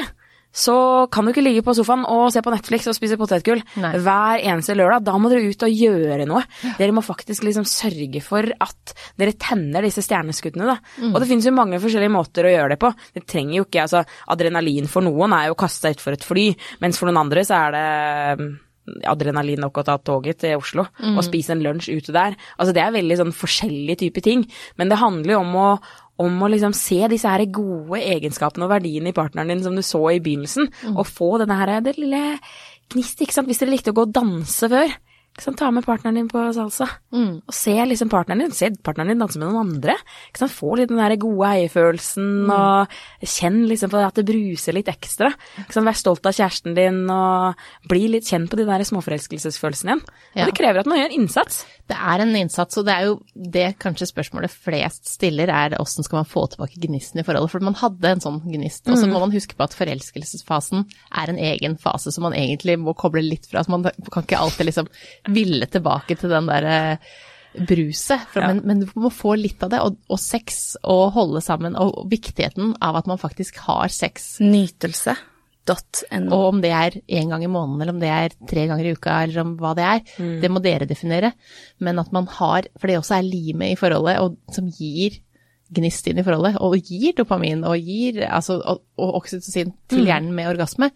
så 0.54 0.76
kan 1.12 1.26
du 1.26 1.32
ikke 1.32 1.42
ligge 1.42 1.64
på 1.66 1.74
sofaen 1.74 2.04
og 2.06 2.28
se 2.32 2.42
på 2.44 2.52
Netflix 2.54 2.86
og 2.90 2.94
spise 2.96 3.18
potetgull 3.18 3.62
Nei. 3.82 3.92
hver 4.04 4.42
eneste 4.42 4.76
lørdag. 4.78 5.02
Da 5.08 5.16
må 5.18 5.30
dere 5.32 5.50
ut 5.50 5.66
og 5.66 5.74
gjøre 5.82 6.28
noe. 6.30 6.44
Dere 6.78 6.94
må 6.94 7.02
faktisk 7.04 7.46
liksom 7.46 7.66
sørge 7.68 8.22
for 8.24 8.46
at 8.62 8.94
dere 9.18 9.34
tenner 9.40 9.82
disse 9.84 10.04
stjerneskuddene, 10.06 10.68
da. 10.70 10.78
Og 11.10 11.18
det 11.18 11.28
finnes 11.30 11.48
jo 11.48 11.54
mange 11.56 11.80
forskjellige 11.82 12.14
måter 12.14 12.46
å 12.46 12.54
gjøre 12.54 12.74
det 12.76 12.80
på. 12.84 12.92
Det 13.18 13.24
trenger 13.26 13.58
jo 13.58 13.66
ikke 13.66 13.82
altså 13.84 14.04
Adrenalin 14.30 14.86
for 14.90 15.04
noen 15.04 15.34
er 15.34 15.48
jo 15.48 15.56
å 15.56 15.62
kaste 15.64 15.88
seg 15.88 15.98
utfor 15.98 16.14
et 16.16 16.26
fly, 16.26 16.46
mens 16.84 17.00
for 17.00 17.10
noen 17.10 17.24
andre 17.24 17.42
så 17.46 17.58
er 17.58 17.74
det 17.74 17.88
mm, 18.38 18.52
adrenalin 19.10 19.62
nok 19.64 19.80
å 19.80 19.84
ta 19.86 19.96
toget 20.02 20.42
til 20.44 20.58
Oslo 20.60 20.84
og 20.84 21.22
spise 21.24 21.54
en 21.54 21.62
lunsj 21.64 21.90
ute 21.94 22.14
der. 22.14 22.36
Altså 22.58 22.74
det 22.76 22.82
er 22.84 22.94
veldig 22.94 23.20
sånn 23.20 23.36
forskjellige 23.36 24.02
typer 24.04 24.24
ting, 24.24 24.44
men 24.78 24.92
det 24.92 25.00
handler 25.00 25.36
jo 25.36 25.42
om 25.42 25.54
å 25.60 25.68
om 26.22 26.42
å 26.42 26.50
liksom 26.50 26.74
se 26.76 27.00
disse 27.10 27.30
her 27.30 27.42
gode 27.50 27.98
egenskapene 27.98 28.68
og 28.68 28.74
verdiene 28.76 29.10
i 29.10 29.16
partneren 29.16 29.50
din 29.50 29.64
som 29.64 29.74
du 29.74 29.82
så 29.82 30.02
i 30.12 30.20
begynnelsen, 30.22 30.70
og 30.94 31.08
få 31.10 31.34
denne 31.42 31.58
her, 31.58 31.80
det 31.82 31.96
lille 31.98 32.22
ikke 32.94 33.32
sant. 33.34 33.48
Hvis 33.48 33.62
dere 33.62 33.72
likte 33.72 33.90
å 33.94 33.96
gå 33.96 34.04
og 34.06 34.14
danse 34.14 34.68
før, 34.70 34.92
sant? 35.40 35.58
ta 35.58 35.70
med 35.74 35.84
partneren 35.86 36.18
din 36.18 36.28
på 36.30 36.40
salsa, 36.54 36.86
og 37.14 37.54
se 37.54 37.74
liksom 37.88 38.10
partneren 38.12 38.44
din, 38.44 38.54
se 38.54 38.70
partneren 38.84 39.12
din 39.12 39.22
danse 39.22 39.40
med 39.40 39.50
noen 39.50 39.74
andre. 39.74 39.96
Sant? 40.36 40.52
Få 40.54 40.74
litt 40.78 40.90
den 40.92 41.00
der 41.00 41.16
gode 41.20 41.50
eierfølelsen, 41.50 42.50
og 42.52 42.94
kjenn 43.22 43.62
liksom 43.70 43.92
på 43.92 44.02
at 44.02 44.18
det 44.18 44.26
bruser 44.28 44.76
litt 44.76 44.90
ekstra. 44.92 45.32
Sant? 45.68 45.84
Vær 45.86 45.98
stolt 45.98 46.28
av 46.28 46.36
kjæresten 46.36 46.76
din, 46.78 47.04
og 47.12 47.58
bli 47.90 48.06
litt 48.14 48.28
kjent 48.30 48.50
på 48.50 48.60
de 48.60 48.68
der 48.68 48.86
småforelskelsesfølelsene 48.88 49.94
igjen. 49.94 50.04
Ja. 50.34 50.48
Det 50.48 50.56
krever 50.58 50.82
at 50.82 50.90
man 50.90 50.98
gjør 50.98 51.10
en 51.10 51.18
innsats. 51.22 51.64
Det 51.84 51.96
er 51.98 52.22
en 52.24 52.36
innsats, 52.38 52.78
og 52.80 52.86
det 52.88 52.94
er 52.94 53.08
jo 53.10 53.16
det 53.34 53.66
kanskje 53.82 54.08
spørsmålet 54.08 54.52
flest 54.52 55.10
stiller, 55.12 55.50
er 55.52 55.76
hvordan 55.76 56.06
skal 56.06 56.20
man 56.22 56.28
få 56.28 56.46
tilbake 56.52 56.80
gnisten 56.80 57.20
i 57.20 57.26
forholdet. 57.26 57.52
For 57.52 57.64
man 57.64 57.76
hadde 57.78 58.14
en 58.14 58.24
sånn 58.24 58.40
gnist, 58.46 58.86
og 58.88 58.96
så 58.98 59.08
må 59.10 59.20
man 59.20 59.34
huske 59.34 59.56
på 59.58 59.66
at 59.66 59.76
forelskelsesfasen 59.76 60.86
er 61.20 61.32
en 61.32 61.40
egen 61.50 61.76
fase 61.80 62.12
som 62.14 62.26
man 62.26 62.36
egentlig 62.38 62.78
må 62.80 62.96
koble 62.98 63.22
litt 63.24 63.48
fra. 63.50 63.62
Så 63.64 63.74
man 63.74 63.84
kan 63.84 64.24
ikke 64.24 64.40
alltid 64.40 64.70
liksom 64.70 64.88
ville 65.32 65.66
tilbake 65.70 66.16
til 66.20 66.30
den 66.32 66.46
derre 66.50 66.98
bruset, 67.54 68.18
Ja. 68.34 68.48
men, 68.48 68.62
men 68.66 68.80
du 68.82 68.88
må 68.98 69.10
få 69.14 69.36
litt 69.38 69.62
av 69.62 69.70
det. 69.70 69.78
Og, 69.86 69.96
og 70.10 70.18
sex, 70.18 70.76
og 70.82 71.12
holde 71.14 71.40
sammen, 71.44 71.76
og 71.78 72.08
viktigheten 72.10 72.74
av 72.82 72.96
at 72.98 73.06
man 73.06 73.20
faktisk 73.22 73.60
har 73.68 73.88
sex. 73.94 74.40
Nytelse.no. 74.42 76.34
Og 76.34 76.48
om 76.50 76.58
det 76.64 76.72
er 76.74 76.96
én 77.08 77.30
gang 77.30 77.44
i 77.46 77.50
måneden, 77.50 77.80
eller 77.80 77.94
om 77.94 78.00
det 78.02 78.10
er 78.10 78.34
tre 78.50 78.66
ganger 78.68 78.84
i 78.90 78.96
uka, 78.96 79.20
eller 79.24 79.44
om 79.44 79.54
hva 79.60 79.70
det 79.78 79.86
er, 79.86 80.02
det 80.42 80.50
må 80.52 80.60
dere 80.64 80.88
definere. 80.90 81.30
Men 81.80 82.02
at 82.02 82.10
man 82.12 82.26
har, 82.40 82.66
for 82.76 82.90
det 82.90 82.98
også 83.00 83.20
er 83.20 83.28
limet 83.30 83.72
i 83.76 83.78
forholdet, 83.80 84.18
og 84.20 84.36
som 84.52 84.66
gir 84.68 85.20
gnist 85.74 86.06
inn 86.10 86.18
i 86.20 86.22
forholdet, 86.26 86.58
og 86.62 86.74
gir 86.84 87.14
dopamin, 87.16 87.62
og 87.66 87.78
gir 87.80 88.20
altså, 88.28 88.58
og, 88.60 88.82
og 89.00 89.14
oksytocin 89.22 89.72
til 89.90 90.04
hjernen 90.10 90.34
med 90.36 90.50
orgasme. 90.52 90.90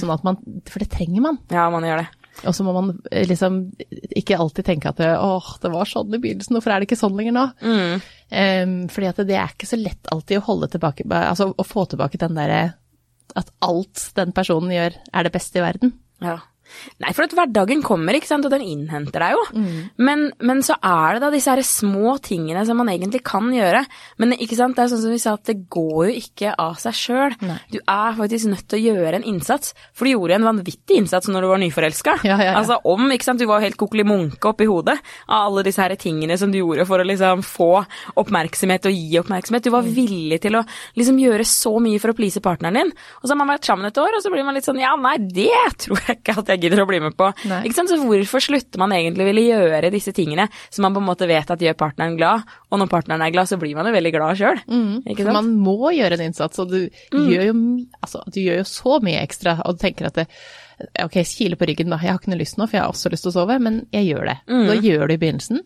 Sånn 0.00 0.14
at 0.14 0.24
man, 0.26 0.38
for 0.70 0.78
det 0.82 0.88
trenger 0.94 1.20
man. 1.26 1.38
Ja, 1.52 1.66
man 1.74 1.84
gjør 1.86 2.00
det. 2.06 2.08
Og 2.42 2.54
så 2.56 2.64
må 2.66 2.74
man 2.74 2.90
eh, 3.10 3.26
liksom 3.30 3.60
ikke 4.18 4.38
alltid 4.42 4.66
tenke 4.66 4.90
at 4.90 5.02
åh, 5.14 5.50
det 5.62 5.70
var 5.72 5.88
sånn 5.88 6.16
i 6.16 6.20
begynnelsen, 6.20 6.56
hvorfor 6.56 6.74
er 6.74 6.82
det 6.82 6.88
ikke 6.88 6.98
sånn 6.98 7.14
lenger 7.18 7.36
nå? 7.36 7.44
Em, 8.34 8.72
fordi 8.90 9.10
at 9.10 9.20
det 9.28 9.36
er 9.38 9.52
ikke 9.54 9.70
så 9.70 9.78
lett 9.78 10.10
alltid 10.12 10.40
å 10.40 10.46
holde 10.48 10.72
tilbake, 10.72 11.06
altså 11.14 11.52
å 11.54 11.66
få 11.66 11.86
tilbake 11.90 12.20
den 12.20 12.34
derre 12.38 12.64
at 13.38 13.50
alt 13.64 14.08
den 14.18 14.34
personen 14.36 14.74
gjør 14.74 14.98
er 14.98 15.26
det 15.26 15.32
beste 15.34 15.58
i 15.60 15.64
verden. 15.64 15.94
Ja. 16.22 16.40
Nei, 17.02 17.12
for 17.16 17.26
at 17.26 17.34
hverdagen 17.36 17.82
kommer, 17.84 18.16
ikke 18.16 18.28
sant, 18.30 18.46
og 18.48 18.52
den 18.54 18.64
innhenter 18.64 19.22
deg 19.24 19.34
jo. 19.36 19.42
Mm. 19.54 19.80
Men, 20.06 20.24
men, 20.40 20.62
så 20.66 20.76
er 20.82 21.16
det 21.16 21.22
da 21.24 21.30
disse 21.34 21.50
her 21.52 21.62
små 21.66 22.16
tingene 22.24 22.64
som 22.66 22.78
man 22.80 22.90
egentlig 22.92 23.22
kan 23.26 23.50
gjøre. 23.52 23.84
Men 24.22 24.32
ikke 24.38 24.56
sant, 24.58 24.76
det 24.76 24.84
er 24.86 24.92
sånn 24.94 25.02
som 25.04 25.14
vi 25.14 25.20
sa, 25.22 25.34
at 25.38 25.44
det 25.50 25.56
går 25.72 26.10
jo 26.10 26.14
ikke 26.22 26.54
av 26.58 26.78
seg 26.82 26.96
sjøl. 26.98 27.36
Du 27.72 27.78
er 27.82 28.16
faktisk 28.18 28.50
nødt 28.50 28.66
til 28.70 28.80
å 28.80 28.94
gjøre 28.94 29.20
en 29.20 29.28
innsats. 29.34 29.74
For 29.94 30.06
du 30.08 30.14
gjorde 30.14 30.38
en 30.38 30.48
vanvittig 30.48 30.98
innsats 31.02 31.28
når 31.30 31.44
du 31.46 31.50
var 31.52 31.62
nyforelska. 31.62 32.16
Ja, 32.24 32.38
ja, 32.40 32.50
ja. 32.52 32.56
Altså 32.60 32.80
om, 32.90 33.06
ikke 33.14 33.28
sant, 33.28 33.42
du 33.42 33.48
var 33.50 33.62
helt 33.64 33.78
kokelimunke 33.80 34.50
oppi 34.52 34.66
hodet 34.70 34.96
av 35.28 35.48
alle 35.50 35.64
disse 35.66 35.82
her 35.82 35.94
tingene 36.00 36.38
som 36.40 36.52
du 36.52 36.58
gjorde 36.60 36.86
for 36.88 37.02
å 37.02 37.06
liksom 37.06 37.42
få 37.46 37.70
oppmerksomhet 38.20 38.86
og 38.88 38.94
gi 38.96 39.18
oppmerksomhet. 39.20 39.64
Du 39.64 39.70
var 39.74 39.82
Mm. 39.84 39.94
villig 39.94 40.40
til 40.40 40.56
å 40.56 40.64
liksom 40.96 41.18
gjøre 41.20 41.44
så 41.44 41.74
mye 41.82 42.00
for 42.00 42.12
å 42.12 42.16
please 42.16 42.40
partneren 42.40 42.74
din. 42.74 42.92
Og 43.22 43.28
så 43.28 43.34
har 43.34 43.40
man 43.40 43.48
vært 43.52 43.64
sammen 43.68 43.86
et 43.86 43.98
år, 44.00 44.16
og 44.16 44.22
så 44.24 44.30
blir 44.32 44.44
man 44.44 44.54
litt 44.54 44.64
sånn 44.64 44.80
ja, 44.80 44.94
nei, 44.96 45.16
det 45.18 45.50
tror 45.84 46.00
jeg 46.06 46.18
ikke 46.22 46.38
at 46.40 46.48
jeg 46.54 46.63
gidder 46.64 46.82
å 46.82 46.88
bli 46.88 47.00
med 47.04 47.16
på. 47.18 47.30
Ikke 47.44 47.76
sant? 47.76 47.92
Så 47.92 48.00
hvorfor 48.02 48.42
slutter 48.44 48.82
man 48.82 48.94
egentlig 48.96 49.28
ville 49.28 49.46
gjøre 49.46 49.92
disse 49.94 50.14
tingene 50.16 50.48
som 50.68 50.86
man 50.86 50.96
på 50.96 51.02
en 51.02 51.08
måte 51.08 51.28
vet 51.30 51.50
at 51.52 51.62
gjør 51.62 51.78
partneren 51.78 52.18
glad, 52.18 52.44
og 52.70 52.80
når 52.80 52.90
partneren 52.92 53.24
er 53.24 53.32
glad, 53.34 53.50
så 53.50 53.60
blir 53.60 53.76
man 53.78 53.88
jo 53.88 53.94
veldig 53.94 54.14
glad 54.16 54.40
sjøl. 54.40 54.60
Mm. 54.66 55.06
For 55.14 55.32
man 55.36 55.54
må 55.62 55.94
gjøre 55.94 56.18
en 56.18 56.26
innsats, 56.28 56.60
og 56.62 56.74
du, 56.74 56.80
gjør, 57.12 57.48
jo, 57.50 57.56
altså, 58.00 58.24
du 58.34 58.42
gjør 58.42 58.62
jo 58.62 58.68
så 58.68 59.00
mye 59.04 59.22
ekstra, 59.22 59.58
og 59.64 59.76
du 59.76 59.84
tenker 59.84 60.08
at 60.10 60.22
det, 60.22 60.28
ok, 61.04 61.20
kile 61.28 61.58
på 61.58 61.68
ryggen 61.70 61.92
da, 61.92 61.98
jeg 62.02 62.10
har 62.10 62.18
ikke 62.18 62.32
noe 62.32 62.40
lyst 62.40 62.58
nå, 62.58 62.66
for 62.66 62.78
jeg 62.78 62.82
har 62.84 62.94
også 62.94 63.12
lyst 63.12 63.26
til 63.26 63.30
å 63.30 63.36
sove, 63.36 63.58
men 63.62 63.82
jeg 63.94 64.08
gjør 64.10 64.30
det. 64.30 64.36
Da 64.50 64.78
gjør 64.78 65.04
du 65.06 65.14
i 65.14 65.20
begynnelsen. 65.22 65.60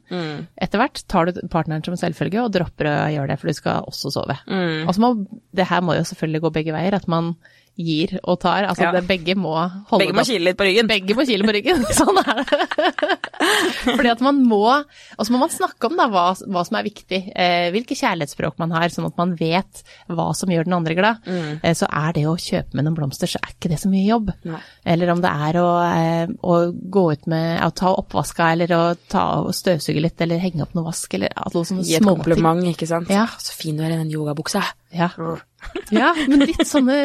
Etter 0.61 0.83
hvert 0.83 1.05
tar 1.11 1.31
du 1.31 1.41
partneren 1.53 1.85
som 1.87 1.97
selvfølge 1.99 2.43
og 2.45 2.53
dropper 2.57 2.91
å 2.91 2.97
gjøre 3.15 3.33
det, 3.33 3.39
for 3.41 3.51
du 3.51 3.57
skal 3.57 3.89
også 3.89 4.13
sove. 4.19 4.37
Og 4.85 4.93
så 4.95 5.05
må, 5.05 5.15
det 5.57 5.69
her 5.71 5.85
må 5.85 5.97
jo 5.97 6.05
selvfølgelig 6.11 6.45
gå 6.45 6.53
begge 6.59 6.77
veier, 6.77 6.99
at 6.99 7.09
man 7.11 7.33
gir 7.79 8.17
og 8.25 8.41
tar, 8.43 8.65
altså 8.67 8.89
Ja. 8.89 8.93
det, 8.97 9.05
begge 9.07 9.37
må 9.39 9.53
holde 9.89 10.01
Begge 10.03 10.15
må 10.19 10.25
kile 10.27 10.49
litt 10.51 10.57
på 10.59 10.67
ryggen. 10.67 10.89
Begge 10.91 11.15
må 11.15 11.25
kile 11.29 11.47
på 11.47 11.55
ryggen, 11.55 11.85
sånn 12.01 12.19
er 12.19 12.41
det. 12.43 12.69
Fordi 13.97 14.11
at 14.11 14.21
man 14.25 14.41
må, 14.51 14.63
og 14.83 15.23
så 15.27 15.33
må 15.35 15.39
man 15.45 15.53
snakke 15.53 15.87
om 15.91 15.97
da, 15.99 16.09
hva, 16.11 16.25
hva 16.51 16.65
som 16.67 16.79
er 16.81 16.87
viktig, 16.89 17.21
eh, 17.39 17.69
hvilke 17.75 17.97
kjærlighetsspråk 17.99 18.59
man 18.59 18.75
har, 18.75 18.89
sånn 18.93 19.07
at 19.09 19.17
man 19.21 19.37
vet 19.39 19.83
hva 20.11 20.29
som 20.37 20.51
gjør 20.53 20.67
den 20.69 20.77
andre 20.79 20.97
glad. 20.99 21.23
Eh, 21.63 21.75
så 21.79 21.87
er 21.87 22.17
det 22.19 22.27
å 22.31 22.35
kjøpe 22.35 22.75
med 22.79 22.89
noen 22.89 22.99
blomster, 22.99 23.31
så 23.31 23.39
er 23.43 23.55
ikke 23.55 23.71
det 23.73 23.79
så 23.83 23.91
mye 23.93 24.07
jobb. 24.09 24.33
Nei. 24.49 24.61
Eller 24.95 25.15
om 25.15 25.23
det 25.23 25.31
er 25.49 25.61
å, 25.63 25.69
eh, 25.87 26.35
å 26.43 26.59
gå 26.75 27.05
ut 27.15 27.31
med, 27.31 27.63
å 27.65 27.71
ta 27.79 27.95
oppvaska, 27.95 28.51
eller 28.57 28.75
å 28.75 28.83
ta 29.09 29.25
og 29.45 29.55
støvsuge 29.57 30.03
litt, 30.03 30.21
eller 30.25 30.43
henge 30.43 30.67
opp 30.67 30.75
noe 30.79 30.89
vask, 30.91 31.15
eller 31.15 31.31
noe 31.55 31.63
sånne 31.65 31.87
Gi 31.87 31.95
et 31.99 32.03
småting. 32.03 32.25
kompliment, 32.25 32.67
ikke 32.75 32.91
sant. 32.91 33.09
Ja. 33.15 33.27
Så 33.39 33.55
fin 33.55 33.77
du 33.79 33.85
er 33.87 33.95
i 33.95 34.01
den 34.03 34.11
yogabuksa. 34.13 34.65
Ja. 34.95 35.11
Ja, 35.95 36.13
men 36.29 36.45
litt 36.47 36.67
sånne 36.69 36.99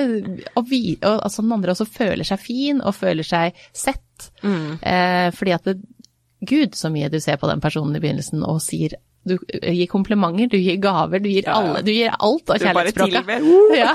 og 0.53 0.67
vi, 0.69 0.97
og, 0.99 1.17
altså 1.25 1.43
den 1.45 1.55
andre 1.55 1.73
også 1.73 1.87
føler 1.89 2.27
seg 2.27 2.41
fin 2.41 2.83
og 2.83 2.95
føler 2.97 3.25
seg 3.27 3.57
sett. 3.73 4.29
Eh, 4.43 5.29
fordi 5.35 5.55
at 5.55 5.65
det, 5.69 5.79
Gud 6.43 6.77
så 6.77 6.91
mye 6.93 7.09
du 7.11 7.19
ser 7.23 7.39
på 7.41 7.49
den 7.49 7.63
personen 7.63 7.95
i 7.97 8.03
begynnelsen 8.03 8.43
og 8.45 8.61
sier 8.63 8.97
du 9.23 9.37
gir 9.47 9.87
komplimenter, 9.87 10.49
du 10.51 10.57
gir 10.59 10.79
gaver, 10.83 11.21
du 11.23 11.29
gir, 11.31 11.47
alle, 11.47 11.79
du 11.85 11.93
gir 11.93 12.11
alt 12.11 12.51
av 12.51 12.59
kjærlighetsspråket. 12.59 13.29
tilber. 13.29 13.77
Ja. 13.77 13.93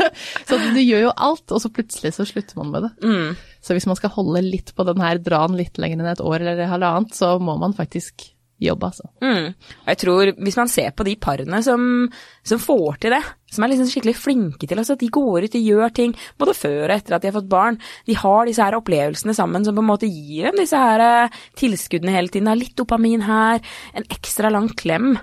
Så 0.48 0.58
du 0.62 0.78
gjør 0.78 1.08
jo 1.08 1.14
alt, 1.16 1.50
og 1.50 1.62
så 1.62 1.70
plutselig 1.74 2.12
så 2.14 2.26
slutter 2.28 2.60
man 2.60 2.70
med 2.70 2.86
det. 2.86 2.90
Mm. 3.02 3.32
Så 3.64 3.74
hvis 3.74 3.88
man 3.90 3.98
skal 3.98 4.12
holde 4.14 4.42
litt 4.46 4.70
på 4.78 4.86
den 4.86 5.02
her, 5.02 5.18
dra 5.22 5.42
den 5.50 5.58
litt 5.58 5.80
lenger 5.82 5.98
enn 6.00 6.12
et 6.12 6.22
år 6.22 6.44
eller 6.44 6.70
halvannet, 6.70 7.16
så 7.18 7.34
må 7.42 7.56
man 7.58 7.74
faktisk 7.76 8.28
jobbe, 8.62 8.92
altså. 8.92 9.10
Mm. 9.22 9.50
Og 9.82 9.90
jeg 9.92 10.00
tror, 10.04 10.32
hvis 10.38 10.58
man 10.58 10.70
ser 10.70 10.94
på 10.94 11.06
de 11.06 11.14
parene 11.20 11.60
som, 11.66 12.06
som 12.46 12.62
får 12.62 13.02
til 13.02 13.14
det, 13.14 13.22
som 13.50 13.64
er 13.64 13.72
liksom 13.72 13.88
skikkelig 13.90 14.16
flinke 14.18 14.68
til 14.68 14.80
oss, 14.80 14.90
at 14.92 15.00
de 15.00 15.08
går 15.12 15.46
ut 15.48 15.58
og 15.58 15.68
gjør 15.70 15.94
ting, 15.96 16.14
både 16.38 16.54
før 16.56 16.84
og 16.88 16.96
etter 16.96 17.16
at 17.16 17.24
de 17.24 17.30
har 17.30 17.36
fått 17.38 17.48
barn, 17.50 17.78
de 18.06 18.16
har 18.18 18.48
disse 18.48 18.62
her 18.62 18.76
opplevelsene 18.78 19.34
sammen 19.36 19.64
som 19.64 19.76
på 19.76 19.84
en 19.84 19.88
måte 19.88 20.08
gir 20.10 20.48
dem 20.50 20.60
disse 20.60 20.76
her 20.78 21.00
eh, 21.04 21.38
tilskuddene 21.58 22.12
hele 22.14 22.28
tiden. 22.32 22.50
Det 22.50 22.58
litt 22.58 22.76
dopamin 22.78 23.24
her, 23.26 23.62
en 23.94 24.06
ekstra 24.08 24.50
lang 24.52 24.68
klem. 24.78 25.14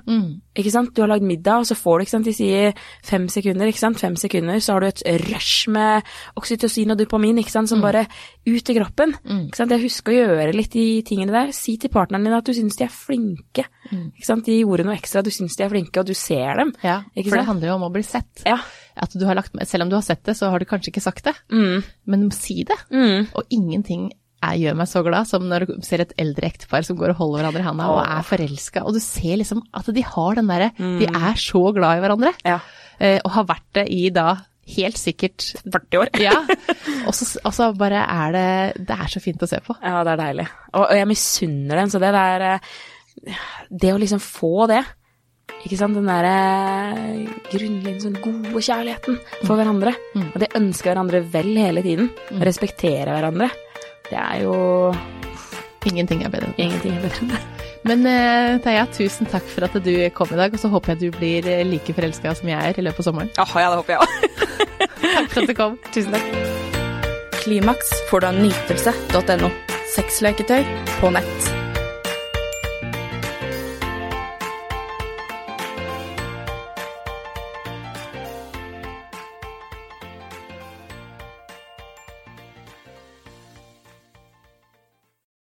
Ikke 0.55 0.71
sant? 0.71 0.93
Du 0.95 1.01
har 1.03 1.09
lagd 1.11 1.25
middag, 1.27 1.59
og 1.63 1.67
så 1.67 1.75
får 1.75 1.97
du, 1.99 2.03
ikke 2.05 2.13
sant, 2.15 2.29
de 2.29 2.33
sier 2.33 2.77
fem 3.03 3.25
sekunder, 3.31 3.67
ikke 3.67 3.81
sant? 3.81 3.99
Fem 3.99 4.15
sekunder, 4.15 4.59
så 4.63 4.77
har 4.77 4.85
du 4.85 4.87
et 4.87 5.03
rush 5.27 5.67
med 5.69 6.05
oksytocin 6.39 6.93
og 6.93 6.97
dopamin, 7.01 7.41
ikke 7.41 7.51
sant, 7.51 7.67
som 7.69 7.81
bare 7.83 8.05
ut 8.47 8.69
i 8.71 8.75
kroppen. 8.77 9.11
Ikke 9.49 9.59
sant? 9.59 9.73
Jeg 9.75 9.83
husker 9.83 10.13
å 10.13 10.15
gjøre 10.15 10.55
litt 10.55 10.71
de 10.71 10.85
tingene 11.03 11.35
der. 11.35 11.51
Si 11.51 11.75
til 11.81 11.91
partneren 11.91 12.23
din 12.23 12.33
at 12.37 12.47
du 12.47 12.53
syns 12.55 12.79
de 12.79 12.85
er 12.87 12.93
flinke. 12.93 13.67
Ikke 14.15 14.25
sant? 14.29 14.45
De 14.47 14.55
gjorde 14.61 14.85
noe 14.87 14.95
ekstra, 14.95 15.21
du 15.21 15.29
syns 15.29 15.57
de 15.59 15.63
er 15.67 15.69
flinke, 15.75 15.99
og 15.99 16.07
du 16.07 16.13
ser 16.15 16.55
dem. 16.61 16.71
Ja, 16.85 17.01
for 17.11 17.35
det 17.35 17.45
handler 17.51 17.67
jo 17.67 17.75
om 17.75 17.87
å 17.89 17.91
bli 17.91 18.03
sett. 18.07 18.14
Ja. 18.47 18.59
At 18.95 19.15
du 19.15 19.25
har 19.27 19.37
lagt, 19.37 19.55
selv 19.67 19.85
om 19.85 19.91
du 19.91 19.97
har 19.97 20.05
sett 20.05 20.23
det, 20.27 20.37
så 20.39 20.51
har 20.53 20.61
du 20.61 20.67
kanskje 20.69 20.93
ikke 20.93 21.03
sagt 21.03 21.25
det. 21.27 21.35
Mm. 21.51 21.83
Men 22.11 22.29
si 22.35 22.63
det. 22.67 22.77
Mm. 22.93 23.27
Og 23.35 23.51
ingenting 23.53 24.11
jeg 24.45 24.65
gjør 24.65 24.75
meg 24.77 24.89
så 24.91 25.01
glad 25.05 25.27
som 25.29 25.45
når 25.49 25.65
du 25.65 25.71
ser 25.85 26.03
et 26.03 26.11
eldre 26.21 26.49
ektepar 26.51 26.85
som 26.85 26.97
går 26.99 27.15
og 27.15 27.21
holder 27.21 27.39
hverandre 27.39 27.63
i 27.63 27.65
handa 27.65 27.87
og 27.93 28.01
er 28.03 28.25
forelska, 28.27 28.83
og 28.85 28.93
du 28.93 29.01
ser 29.01 29.39
liksom 29.41 29.63
at 29.73 29.87
de 29.95 30.03
har 30.05 30.37
den 30.37 30.51
derre 30.51 30.67
De 30.77 31.07
er 31.07 31.39
så 31.39 31.63
glad 31.73 31.97
i 31.97 32.03
hverandre. 32.03 32.33
Ja. 32.45 32.59
Eh, 32.99 33.17
og 33.23 33.33
har 33.39 33.47
vært 33.49 33.71
det 33.79 33.87
i 33.95 34.03
da 34.13 34.35
helt 34.75 34.97
sikkert 34.97 35.47
40 35.63 36.01
år. 36.01 36.11
Ja. 36.21 36.35
Og 37.05 37.53
så 37.53 37.67
bare 37.77 38.01
er 38.01 38.31
det 38.33 38.85
Det 38.87 38.95
er 38.97 39.09
så 39.11 39.21
fint 39.21 39.43
å 39.45 39.49
se 39.49 39.59
på. 39.65 39.75
Ja, 39.83 40.01
det 40.05 40.15
er 40.15 40.21
deilig. 40.23 40.45
Og, 40.73 40.83
og 40.87 40.95
jeg 40.97 41.09
misunner 41.09 41.81
den, 41.81 41.91
så 41.93 42.01
det 42.01 42.13
der 42.15 42.45
eh, 42.47 42.71
Det 43.69 43.93
å 43.93 43.99
liksom 44.01 44.21
få 44.23 44.65
det, 44.71 44.81
ikke 45.63 45.77
sant, 45.79 45.97
den 45.97 46.09
derre 46.09 46.35
grunnleggende 47.49 48.03
sånn 48.03 48.17
gode 48.21 48.61
kjærligheten 48.61 49.19
for 49.45 49.55
hverandre, 49.57 49.95
og 50.27 50.39
det 50.43 50.51
ønsker 50.57 50.91
hverandre 50.91 51.23
vel 51.33 51.53
hele 51.57 51.85
tiden, 51.85 52.11
respektere 52.45 53.15
hverandre, 53.15 53.49
det 54.09 54.19
er 54.21 54.43
jo 54.45 54.57
Ingenting 55.85 56.23
er 56.25 56.31
bedre. 56.33 56.49
enn 56.57 57.29
det. 57.29 57.39
Men 57.85 58.01
Theia, 58.65 58.87
tusen 58.89 59.29
takk 59.29 59.45
for 59.45 59.67
at 59.67 59.75
du 59.85 60.09
kom 60.17 60.31
i 60.33 60.39
dag, 60.39 60.53
og 60.53 60.57
så 60.57 60.71
håper 60.73 60.95
jeg 60.95 61.03
du 61.03 61.17
blir 61.19 61.45
eh, 61.45 61.61
like 61.61 61.93
forelska 61.93 62.33
som 62.33 62.49
jeg 62.49 62.57
er 62.57 62.79
i 62.79 62.85
løpet 62.87 63.03
av 63.03 63.09
sommeren. 63.11 63.29
Åh, 63.37 63.53
ja, 63.61 63.69
det 63.69 63.77
håper 63.77 63.93
jeg 63.93 64.01
òg. 64.01 64.09
Takk 65.15 65.29
for 65.31 65.43
at 65.43 65.51
du 65.51 65.55
kom. 65.57 65.77
Tusen 65.93 66.15
takk. 66.15 66.31
Klimaks 67.43 67.93
får 68.09 68.25
du 68.25 68.31
av 68.31 68.41
nytelse.no. 68.41 69.51
Sexleketøy 69.95 70.65
på 70.99 71.13
nett. 71.13 71.54